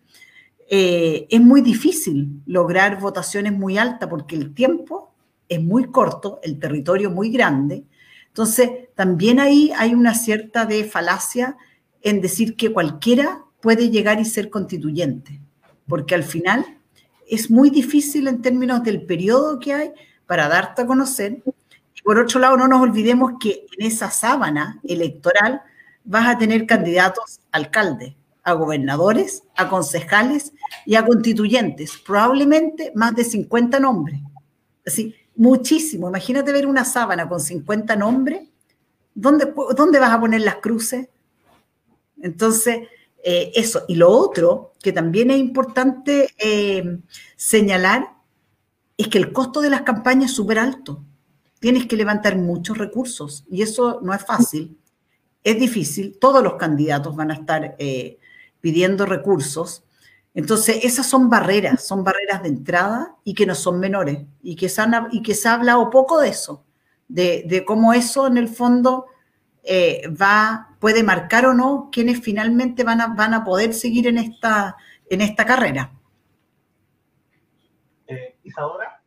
[0.68, 5.14] eh, es muy difícil lograr votaciones muy altas porque el tiempo
[5.48, 7.84] es muy corto, el territorio muy grande.
[8.28, 11.56] Entonces, también ahí hay una cierta falacia
[12.02, 15.40] en decir que cualquiera puede llegar y ser constituyente,
[15.88, 16.64] porque al final
[17.28, 19.92] es muy difícil en términos del periodo que hay
[20.26, 21.42] para darte a conocer.
[21.94, 25.62] Y por otro lado, no nos olvidemos que en esa sábana electoral
[26.04, 30.52] vas a tener candidatos alcaldes, a gobernadores, a concejales
[30.84, 34.20] y a constituyentes, probablemente más de 50 nombres.
[34.86, 36.08] Así, muchísimo.
[36.08, 38.48] Imagínate ver una sábana con 50 nombres.
[39.14, 41.08] ¿Dónde, ¿Dónde vas a poner las cruces?
[42.22, 42.88] Entonces,
[43.28, 43.82] eh, eso.
[43.88, 47.00] Y lo otro que también es importante eh,
[47.34, 48.14] señalar
[48.96, 51.02] es que el costo de las campañas es súper alto.
[51.58, 54.78] Tienes que levantar muchos recursos y eso no es fácil.
[55.42, 56.16] Es difícil.
[56.20, 58.20] Todos los candidatos van a estar eh,
[58.60, 59.82] pidiendo recursos.
[60.32, 64.68] Entonces, esas son barreras, son barreras de entrada y que no son menores y que
[64.68, 66.64] se, y que se ha hablado poco de eso,
[67.08, 69.06] de, de cómo eso en el fondo
[70.20, 74.76] va, puede marcar o no quienes finalmente van a, van a poder seguir en esta,
[75.08, 75.92] en esta carrera.
[78.06, 79.00] Eh, Isadora.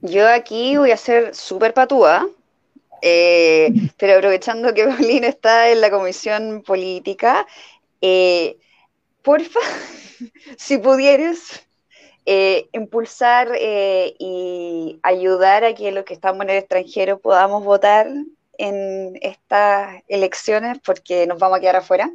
[0.00, 2.28] Yo aquí voy a ser súper patúa,
[3.02, 7.46] eh, pero aprovechando que Paulina está en la comisión política,
[9.22, 9.60] porfa,
[10.56, 11.62] si pudieras,
[12.24, 18.06] eh, impulsar eh, y ayudar a que los que estamos en el extranjero podamos votar
[18.62, 22.08] en estas elecciones porque nos vamos a quedar afuera.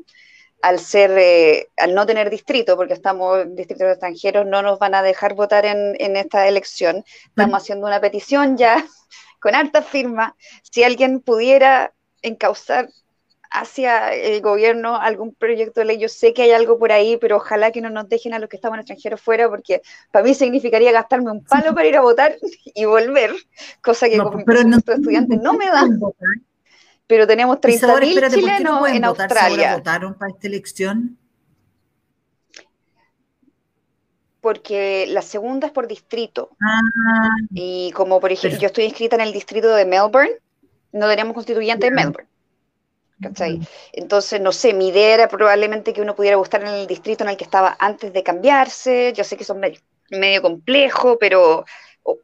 [0.61, 4.95] Al ser, eh, al no tener distrito, porque estamos en distritos extranjeros, no nos van
[4.95, 7.03] a dejar votar en, en esta elección.
[7.27, 8.83] Estamos haciendo una petición ya
[9.39, 10.35] con alta firma.
[10.63, 12.89] Si alguien pudiera encauzar
[13.51, 15.97] hacia el gobierno algún proyecto de ley.
[15.97, 18.49] Yo sé que hay algo por ahí, pero ojalá que no nos dejen a los
[18.49, 19.81] que estamos en extranjero fuera, porque
[20.11, 22.35] para mí significaría gastarme un palo para ir a votar
[22.65, 23.33] y volver,
[23.81, 25.87] cosa que como pero no, estudiante no me da.
[27.07, 29.77] Pero tenemos 30.000 chilenos en Australia.
[29.77, 31.17] votaron para esta elección?
[34.41, 36.51] Porque la segunda es por distrito.
[36.61, 36.81] Ah.
[37.51, 40.31] y como por ejemplo, yo estoy inscrita en el distrito de Melbourne,
[40.91, 42.26] no tenemos constituyente en Melbourne.
[43.93, 47.31] Entonces, no sé, mi idea era probablemente que uno pudiera gustar en el distrito en
[47.31, 49.13] el que estaba antes de cambiarse.
[49.15, 51.65] Yo sé que son medio, medio complejo, pero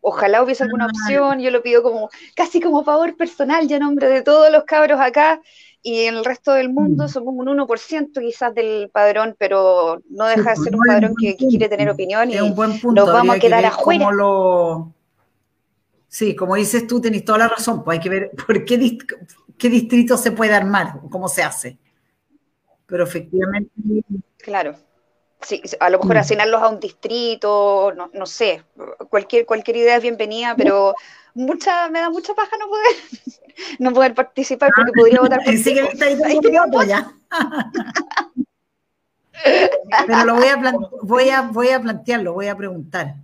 [0.01, 1.39] ojalá hubiese alguna opción.
[1.39, 4.99] Yo lo pido como casi como favor personal, ya en nombre de todos los cabros
[4.99, 5.41] acá.
[5.85, 7.09] Y en el resto del mundo mm.
[7.09, 11.67] somos un 1% quizás del padrón, pero no deja de ser un padrón que, quiere
[11.67, 12.55] tener opinión y nos
[13.11, 14.09] vamos a quedar afuera.
[16.13, 18.99] Sí, como dices tú, tenés toda la razón, pues hay que ver por qué,
[19.57, 21.79] qué distrito se puede armar, cómo se hace.
[22.85, 23.71] Pero efectivamente.
[24.37, 24.75] Claro.
[25.41, 26.19] Sí, a lo mejor mm.
[26.19, 28.63] asignarlos a un distrito, no, no, sé,
[29.09, 30.93] cualquier, cualquier idea es bienvenida, pero
[31.33, 32.95] mucha, me da mucha paja no poder,
[33.79, 37.11] no poder participar porque ah, podría votar por sí, que ya.
[40.05, 43.15] Pero lo voy a, voy, a, voy a plantearlo, voy a preguntar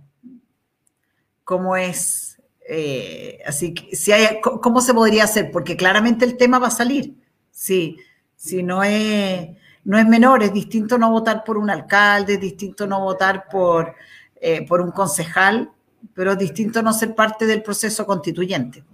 [1.44, 2.29] cómo es
[2.72, 5.50] eh, así que, si hay, ¿cómo se podría hacer?
[5.50, 7.14] Porque claramente el tema va a salir.
[7.50, 7.98] Si,
[8.36, 9.48] si no, es,
[9.84, 13.94] no es menor, es distinto no votar por un alcalde, es distinto no votar por,
[14.40, 15.72] eh, por un concejal
[16.14, 18.84] pero es distinto no ser parte del proceso constituyente,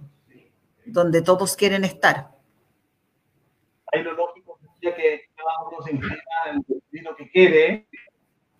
[0.85, 2.29] donde todos quieren estar.
[3.91, 7.87] Ahí lo lógico que cada uno se inclina en el que quiere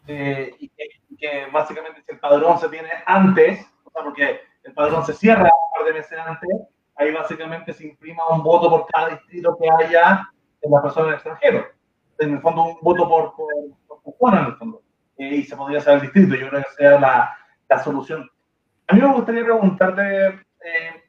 [0.08, 0.70] eh, y,
[1.18, 5.44] que, básicamente si el padrón se tiene antes, o sea, porque el padrón se cierra
[5.44, 6.50] un par de meses antes,
[6.98, 10.30] ahí básicamente se imprima un voto por cada distrito que haya
[10.62, 11.66] en la persona del extranjero.
[12.20, 13.34] En el fondo, un voto por,
[14.20, 14.82] por, en el fondo.
[15.18, 16.36] Eh, y se podría hacer el distrito.
[16.36, 17.38] Yo creo que sea la,
[17.70, 18.30] la solución.
[18.88, 21.04] A mí me gustaría preguntarte, eh,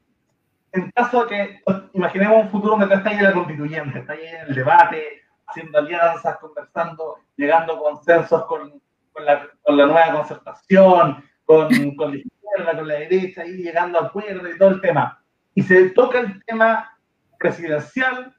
[0.72, 1.62] en caso de que,
[1.94, 6.38] imaginemos un futuro donde tú estás ahí la constituyente, estás ahí el debate, haciendo alianzas,
[6.38, 8.80] conversando, llegando a consensos con,
[9.12, 12.22] con, la, con la, nueva concertación, con, con,
[12.64, 15.22] con la derecha, y llegando a acuerdos y todo el tema.
[15.54, 16.98] Y se toca el tema
[17.38, 18.34] presidencial,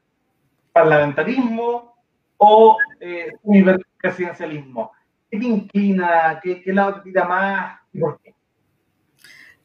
[0.74, 1.96] parlamentarismo
[2.38, 3.32] o eh,
[3.98, 4.92] presidencialismo.
[5.30, 6.40] ¿Qué te inclina?
[6.42, 7.80] ¿Qué, qué lado te tira más?
[7.94, 8.34] ¿Y por qué?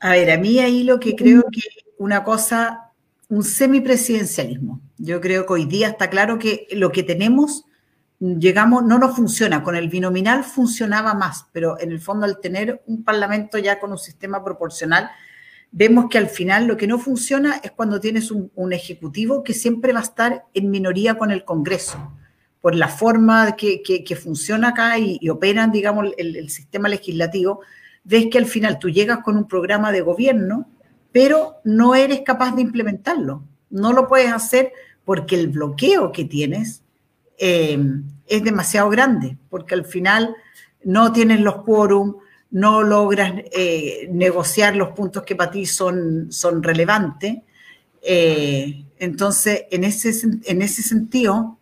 [0.01, 1.63] A ver, a mí ahí lo que creo que
[1.99, 2.93] una cosa,
[3.29, 4.81] un semipresidencialismo.
[4.99, 7.65] Yo creo que hoy día está claro que lo que tenemos,
[8.39, 9.62] llegamos, no nos funciona.
[9.62, 13.93] Con el binominal funcionaba más, pero en el fondo al tener un parlamento ya con
[13.93, 15.11] un sistema proporcional,
[15.70, 19.93] vemos que al final lo que no funciona es cuando tienes un, ejecutivo que siempre
[19.93, 22.12] va a estar en minoría con el Congreso
[22.61, 27.61] por la forma que, que, funciona acá y, y operan, digamos, el, el, sistema legislativo,
[28.05, 30.70] ves que al final tú llegas con un programa de gobierno,
[31.12, 33.45] pero no eres capaz de implementarlo.
[33.68, 34.72] No lo puedes hacer
[35.05, 36.84] porque el bloqueo que tienes
[37.39, 37.78] eh,
[38.26, 40.35] es demasiado grande, porque al final
[40.85, 42.16] no tienes los quórum,
[42.51, 47.39] no logras eh, negociar los puntos que para ti son, son relevantes.
[48.03, 50.12] Eh, entonces, en ese,
[50.45, 51.59] en ese sentido,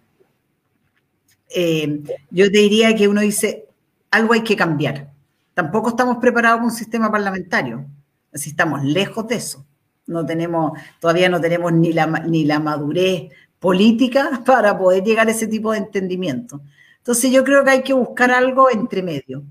[2.30, 3.66] yo te diría que uno dice,
[4.10, 5.10] algo hay que cambiar.
[5.54, 7.84] Tampoco estamos preparados para un sistema parlamentario,
[8.32, 9.66] así estamos lejos de eso.
[10.06, 13.30] No tenemos, todavía no tenemos ni la, ni la madurez
[13.62, 16.60] política para poder llegar a ese tipo de entendimiento.
[16.98, 19.44] Entonces yo creo que hay que buscar algo entre medio.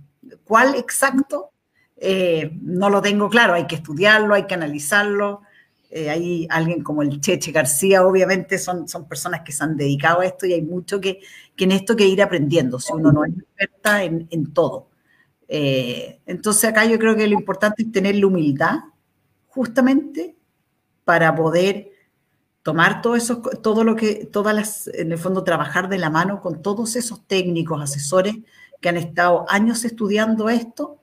[0.43, 1.51] ¿Cuál exacto?
[1.97, 5.41] Eh, no lo tengo claro, hay que estudiarlo, hay que analizarlo,
[5.89, 10.21] eh, hay alguien como el Cheche García, obviamente son, son personas que se han dedicado
[10.21, 11.19] a esto y hay mucho que,
[11.55, 14.87] que en esto que ir aprendiendo, si uno no es experta en, en todo.
[15.47, 18.77] Eh, entonces acá yo creo que lo importante es tener la humildad
[19.47, 20.35] justamente
[21.03, 21.90] para poder
[22.63, 26.41] tomar todo eso, todo lo que, todas las, en el fondo trabajar de la mano
[26.41, 28.35] con todos esos técnicos, asesores
[28.79, 31.01] que han estado años estudiando esto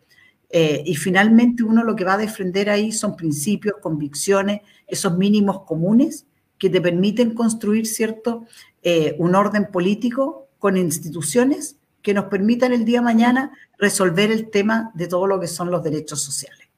[0.51, 5.63] eh, y finalmente uno lo que va a defender ahí son principios, convicciones, esos mínimos
[5.65, 6.27] comunes
[6.59, 8.47] que te permiten construir, ¿cierto?,
[8.83, 14.51] eh, un orden político con instituciones que nos permitan el día de mañana resolver el
[14.51, 16.69] tema de todo lo que son los derechos sociales.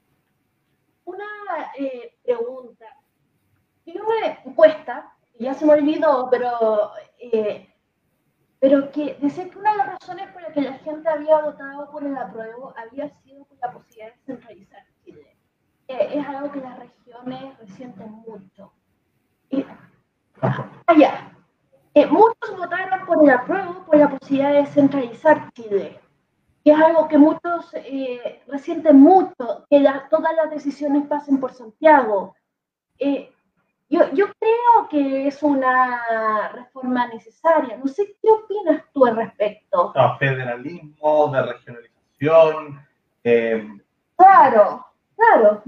[1.04, 1.24] Una
[1.78, 2.86] eh, pregunta.
[4.18, 7.70] Una encuesta, ya se me olvidó, pero eh,
[8.60, 11.90] pero que decía que una de las razones por las que la gente había votado
[11.90, 15.36] por el apruebo había sido por la posibilidad de centralizar Chile.
[15.88, 18.72] Eh, es algo que las regiones resienten mucho.
[20.86, 21.32] Allá,
[21.94, 25.98] eh, muchos votaron por el apruebo por la posibilidad de centralizar Chile.
[26.62, 31.54] Que es algo que muchos eh, resienten mucho, que la, todas las decisiones pasen por
[31.54, 32.34] Santiago.
[32.98, 33.32] Eh,
[33.90, 37.76] yo, yo, creo que es una reforma necesaria.
[37.76, 39.92] No sé qué opinas tú al respecto.
[39.94, 42.86] No, federalismo, de regionalización.
[43.24, 43.68] Eh...
[44.16, 44.86] Claro,
[45.16, 45.62] claro.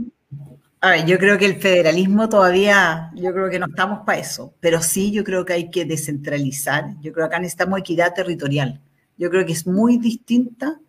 [0.81, 4.55] A ver, yo creo que el federalismo todavía, yo creo que no estamos para eso,
[4.61, 6.87] pero sí yo creo que hay que descentralizar.
[7.01, 8.81] Yo creo que acá necesitamos equidad territorial.
[9.17, 10.81] Yo creo que es muy distinta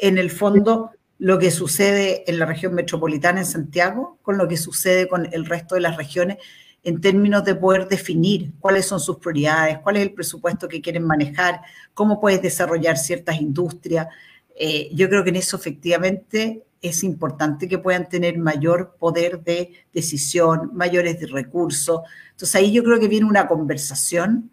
[0.00, 0.90] en el fondo
[1.22, 5.46] lo que sucede en la región metropolitana en Santiago con lo que sucede con el
[5.46, 6.38] resto de las regiones
[6.82, 11.04] en términos de poder definir cuáles son sus prioridades, cuál es el presupuesto que quieren
[11.04, 11.60] manejar,
[11.94, 14.08] cómo puedes desarrollar ciertas industrias.
[14.56, 19.70] Eh, yo creo que en eso efectivamente es importante que puedan tener mayor poder de
[19.94, 22.00] decisión, mayores recursos.
[22.32, 24.50] Entonces ahí yo creo que viene una conversación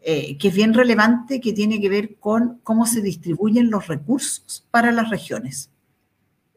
[0.00, 4.66] eh, que es bien relevante, que tiene que ver con cómo se distribuyen los recursos
[4.70, 5.68] para las regiones.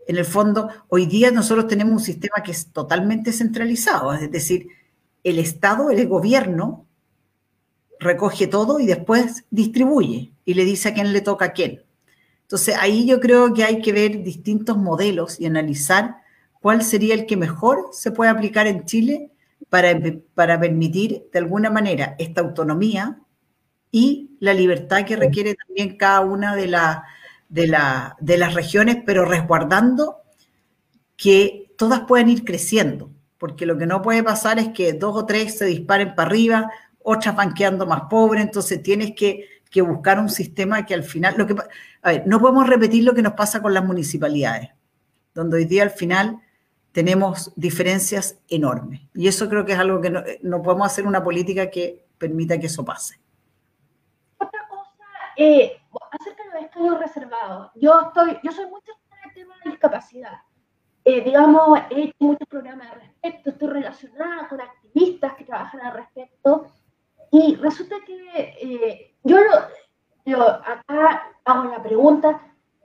[0.09, 4.69] En el fondo, hoy día nosotros tenemos un sistema que es totalmente centralizado, es decir,
[5.23, 6.87] el Estado, el gobierno,
[7.99, 11.83] recoge todo y después distribuye y le dice a quién le toca a quién.
[12.41, 16.15] Entonces ahí yo creo que hay que ver distintos modelos y analizar
[16.59, 19.29] cuál sería el que mejor se puede aplicar en Chile
[19.69, 19.91] para,
[20.33, 23.19] para permitir de alguna manera esta autonomía
[23.91, 27.03] y la libertad que requiere también cada una de, la,
[27.49, 30.17] de, la, de las regiones, pero resguardando
[31.17, 35.25] que todas puedan ir creciendo, porque lo que no puede pasar es que dos o
[35.25, 36.71] tres se disparen para arriba,
[37.03, 41.35] otras van quedando más pobres, entonces tienes que, que buscar un sistema que al final,
[41.37, 41.55] lo que,
[42.01, 44.69] a ver, no podemos repetir lo que nos pasa con las municipalidades,
[45.33, 46.39] donde hoy día al final
[46.91, 49.01] tenemos diferencias enormes.
[49.13, 50.09] Y eso creo que es algo que
[50.41, 53.19] no, podemos hacer una política que permita que eso pase.
[54.37, 54.93] Otra cosa,
[55.37, 55.81] eh,
[56.59, 57.71] escaños reservados.
[57.75, 60.39] Yo, estoy, yo soy mucho en el tema de discapacidad.
[61.05, 65.93] Eh, digamos, he hecho muchos programas al respecto, estoy relacionada con activistas que trabajan al
[65.93, 66.67] respecto.
[67.31, 69.37] Y resulta que eh, yo,
[70.25, 72.41] yo acá hago la pregunta,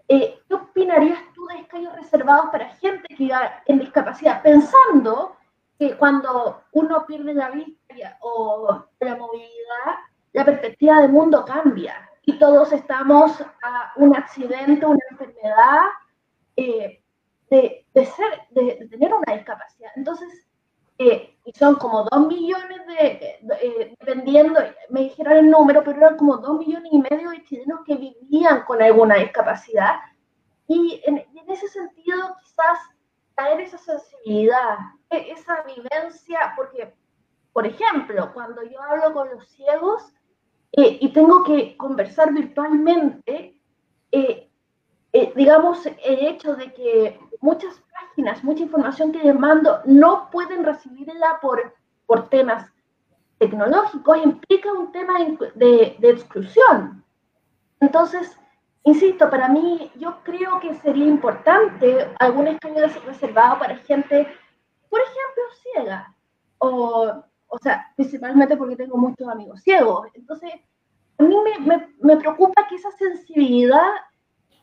[0.09, 4.43] eh, ¿qué opinarías tú de escaños reservados para gente que va en discapacidad?
[4.43, 5.37] Pensando
[5.79, 9.97] que cuando uno pierde la vista o la movilidad,
[10.33, 15.83] la perspectiva del mundo cambia y todos estamos a un accidente, una enfermedad,
[16.57, 17.03] eh,
[17.51, 19.91] de, ser, de, tener una discapacidad.
[19.95, 20.47] Entonces,
[20.99, 24.61] eh, y son como dos millones de, dependiendo,
[24.91, 28.65] me dijeron el número, pero eran como dos millones y medio de chilenos que vivían
[28.65, 29.97] con alguna discapacidad.
[30.67, 32.79] Y en, ese sentido, quizás
[33.37, 34.79] traer esa sensibilidad,
[35.11, 36.95] e, esa vivencia, porque,
[37.53, 40.13] por ejemplo, cuando yo hablo con los ciegos
[40.77, 43.61] eh, y tengo que conversar virtualmente,
[44.11, 44.51] eh,
[45.13, 50.65] eh, digamos, el hecho de que muchas páginas, mucha información que les mando no pueden
[50.65, 51.75] recibirla por,
[52.07, 52.69] por temas
[53.39, 55.15] tecnológicos, implica un tema
[55.55, 57.05] de, de exclusión.
[57.79, 58.37] Entonces,
[58.83, 64.27] insisto, para mí yo creo que sería importante algún escaño reservado para gente,
[64.91, 66.15] por ejemplo, ciega,
[66.59, 67.23] o,
[67.55, 70.09] o sea, principalmente porque tengo muchos amigos ciegos.
[70.15, 70.51] Entonces,
[71.19, 73.91] a mí me, me, me preocupa que esa sensibilidad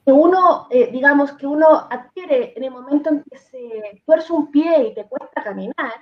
[0.06, 4.52] que uno, eh, digamos, que uno adquiere en el momento en que se tuerce un
[4.52, 5.94] pie y te cuesta caminar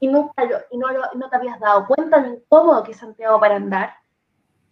[0.00, 3.56] y, nunca y no, no, te habías dado cuenta lo incómodo que es Santiago para
[3.56, 3.94] andar,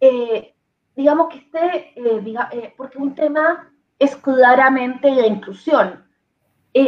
[0.01, 0.55] eh,
[0.95, 6.05] digamos que esté, eh, porque un tema es claramente la inclusión.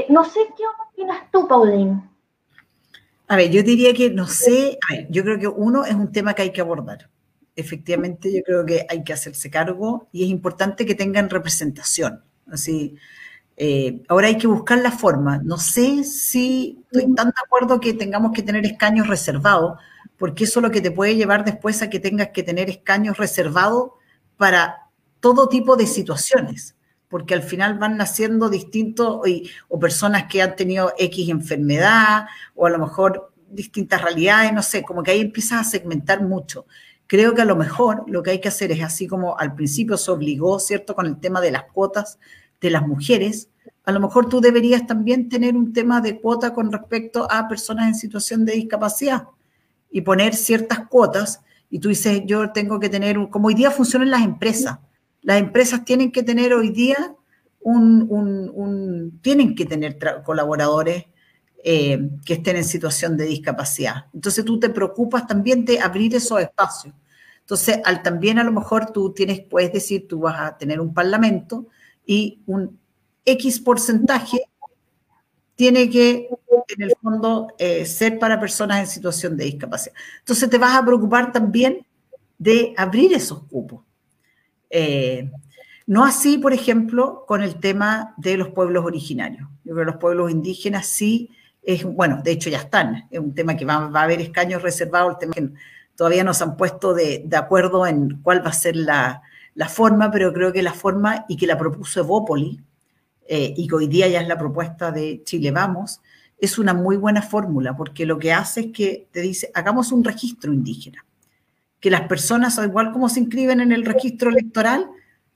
[0.09, 2.12] no sé qué opinas tú, Pauline.
[3.27, 6.11] A ver, yo diría que no sé, a ver, yo creo que uno es un
[6.11, 7.09] tema que hay que abordar
[7.55, 12.23] efectivamente yo creo que hay que hacerse cargo y es importante que tengan representación.
[12.47, 12.95] Así,
[13.57, 15.39] eh, ahora hay que buscar la forma.
[15.43, 19.79] No sé si estoy tan de acuerdo que tengamos que tener escaños reservados,
[20.17, 23.17] porque eso es lo que te puede llevar después a que tengas que tener escaños
[23.17, 23.91] reservados
[24.37, 26.75] para todo tipo de situaciones,
[27.13, 29.21] porque al final van naciendo distintos
[29.67, 34.81] o personas que han tenido X enfermedad o a lo mejor distintas realidades, no sé,
[34.81, 36.65] como que ahí empiezas a segmentar mucho.
[37.05, 39.95] Creo que a lo mejor lo que hay que hacer es así como al principio
[39.95, 42.17] se obligó, ¿cierto?, con el tema de las cuotas
[42.59, 43.47] de las mujeres,
[43.85, 47.89] a lo mejor tú deberías también tener un tema de cuota con respecto a personas
[47.89, 49.27] en situación de discapacidad
[49.91, 51.41] y poner ciertas cuotas.
[51.69, 54.79] Y tú dices, yo tengo que tener, como hoy día funcionan las empresas,
[55.23, 57.15] las empresas tienen que tener hoy día
[57.61, 61.05] un, tienen que tener colaboradores
[61.63, 64.07] eh, que estén en situación de discapacidad.
[64.13, 66.93] Entonces tú te preocupas también de abrir esos espacios.
[67.39, 70.93] Entonces, al también a lo mejor tú tienes, puedes decir, tú vas a tener un
[70.93, 71.67] parlamento
[72.05, 72.79] y un
[73.25, 74.39] X porcentaje
[75.55, 76.29] tiene que,
[76.69, 79.95] en el fondo, eh, ser para personas en situación de discapacidad.
[80.19, 81.85] Entonces, te vas a preocupar también
[82.37, 83.83] de abrir esos cupos.
[84.75, 85.29] Eh,
[85.85, 89.47] no así, por ejemplo, con el tema de los pueblos originarios.
[89.63, 91.29] Yo creo que los pueblos indígenas sí
[91.61, 95.13] es, bueno, de hecho ya están, es un tema que va, a haber escaños reservados,
[95.13, 95.49] el tema que
[95.95, 99.21] todavía no se han puesto de, acuerdo en cuál va a ser la,
[99.69, 102.59] forma, pero creo que la forma y que la propuso Evópoli,
[103.27, 106.01] eh, y que hoy día ya es la propuesta de Chile Vamos,
[106.39, 110.03] es una muy buena fórmula, porque lo que hace es que te dice, hagamos un
[110.03, 111.05] registro indígena,
[111.83, 114.89] que las personas, igual como se inscriben en el registro electoral,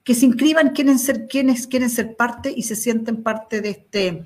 [0.05, 4.23] que se inscriban quieren ser, quienes quieren ser parte y se sienten parte de este,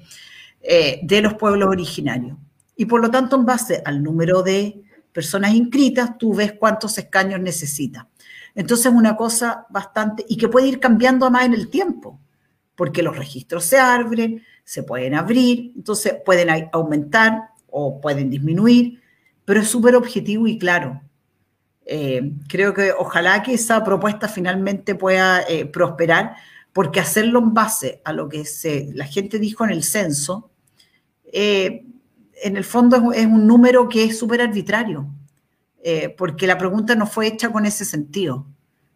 [0.61, 2.37] eh, de los pueblos originarios.
[2.75, 7.39] Y por lo tanto, en base al número de personas inscritas, tú ves cuántos escaños
[7.39, 8.07] necesita.
[8.53, 12.19] Entonces, una cosa bastante, y que puede ir cambiando más en el tiempo,
[12.75, 19.01] porque los registros se abren, se pueden abrir, entonces pueden aumentar o pueden disminuir,
[19.43, 21.01] pero es súper objetivo y claro.
[21.93, 26.37] Eh, creo que ojalá que esa propuesta finalmente pueda eh, prosperar,
[26.71, 28.45] porque hacerlo en base a lo que
[28.93, 30.51] la gente dijo en el censo,
[31.33, 31.83] eh,
[32.43, 35.05] en el fondo es, un número que es súper arbitrario,
[36.17, 38.45] porque la pregunta no fue hecha con ese sentido.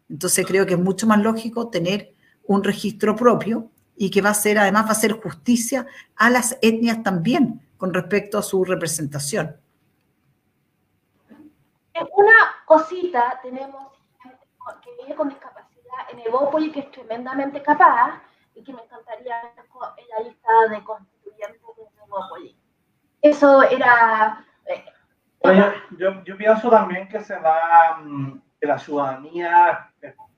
[0.08, 4.34] Entonces creo que es mucho más lógico tener un registro propio y que va a
[4.34, 9.54] ser, además va a hacer justicia a las etnias también con respecto a su representación.
[11.94, 13.92] Una cosita, tenemos
[14.22, 14.44] gente
[14.82, 18.20] que vive con discapacidad en Evópolis que es tremendamente capaz
[18.54, 22.56] y que me encantaría en la lista de constituyentes de Evópolis.
[23.22, 24.44] Eso era...
[24.66, 24.84] Eh,
[25.96, 29.90] yo, yo, pienso también que se da mm, que la ciudadanía,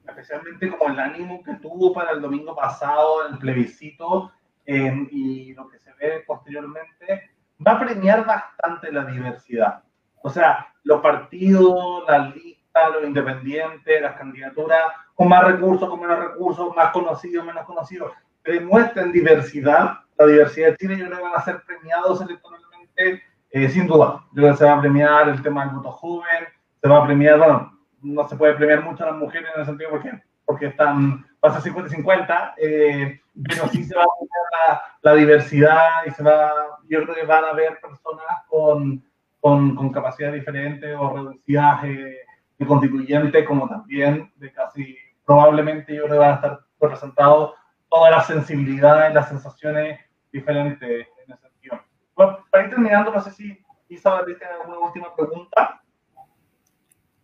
[0.07, 4.33] especialmente como el ánimo que tuvo para el domingo pasado, el plebiscito
[4.67, 7.31] em, y lo que se ve posteriormente,
[7.67, 9.83] va a premiar bastante la diversidad.
[10.23, 14.83] O sea, los partidos, las listas, los independientes, las candidaturas,
[15.15, 18.13] con más recursos, con menos recursos, más conocidos, menos conocidos,
[18.45, 19.99] demuestren diversidad.
[20.17, 24.25] La diversidad de Chile yo creo que van a ser premiados electoralmente, eh, sin duda.
[24.33, 26.47] Yo creo que se va a premiar el tema del voto joven,
[26.81, 29.67] se va a premiar, bueno, no se puede premiar mucho a las mujeres en el
[29.67, 35.89] sentido porque, porque están, pasa 50-50, eh, pero sí se va a premiar la, diversidad
[36.07, 36.53] y se va,
[36.89, 39.03] yo creo que van a haber personas con
[39.41, 42.19] con, con capacidades diferentes o reducidas eh,
[42.59, 47.55] de constituyente, como también de casi probablemente yo creo que van a estar representados
[47.89, 50.01] todas las sensibilidades, las sensaciones
[50.33, 51.81] diferentes en ese sentido.
[52.15, 55.83] Bueno, para ir terminando, no sé si Isabel tiene alguna última pregunta.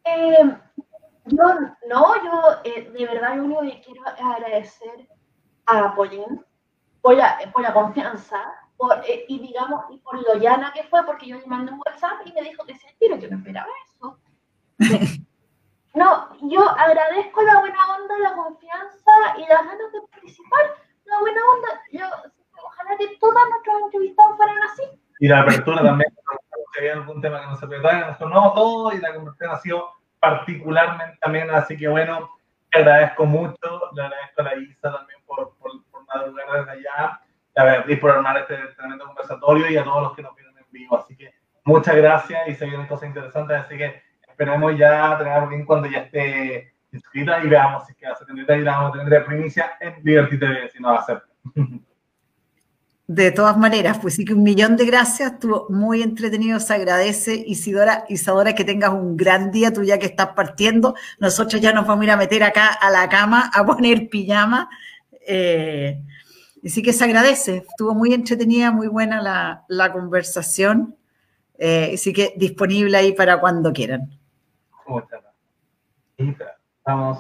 [0.05, 0.57] Eh,
[1.27, 1.45] yo,
[1.89, 5.09] no, yo eh, de verdad lo único que quiero agradecer
[5.67, 6.45] a Paulín
[7.01, 8.39] por la, por la confianza
[9.07, 12.27] eh, y digamos, y por lo llana que fue, porque yo le mandé un WhatsApp
[12.27, 14.19] y me dijo que se tiro, yo no esperaba eso.
[15.95, 20.61] no, yo agradezco la buena onda, la confianza y las ganas de participar.
[21.05, 22.05] La buena onda, yo,
[22.65, 24.83] ojalá que todos nuestros entrevistados fueran así.
[25.21, 26.13] Y la apertura también,
[26.73, 29.91] si había algún tema que no se nos sonó todo y la conversación ha sido
[30.19, 32.31] particularmente también, así que bueno,
[32.71, 37.24] te agradezco mucho, le agradezco a la Isa también por, por, por madrugar desde allá
[37.57, 40.99] a por armar este tremendo conversatorio y a todos los que nos vienen en vivo.
[40.99, 41.35] Así que
[41.65, 45.99] muchas gracias y se vienen cosas interesantes, así que esperemos ya tener alguien cuando ya
[45.99, 49.95] esté inscrita y veamos si queda 73 y la vamos a tener de primicia en
[50.03, 51.23] Liberty TV, si no va a ser.
[53.07, 57.35] De todas maneras, pues sí que un millón de gracias, estuvo muy entretenido, se agradece.
[57.47, 60.95] Isidora, Isadora, que tengas un gran día, tú ya que estás partiendo.
[61.19, 64.71] Nosotros ya nos vamos a ir a meter acá a la cama a poner pijama.
[65.27, 66.01] Eh,
[66.65, 70.97] Así que se agradece, estuvo muy entretenida, muy buena la, conversación.
[71.59, 74.11] Eh, así que disponible ahí para cuando quieran.
[76.87, 77.13] Vamos.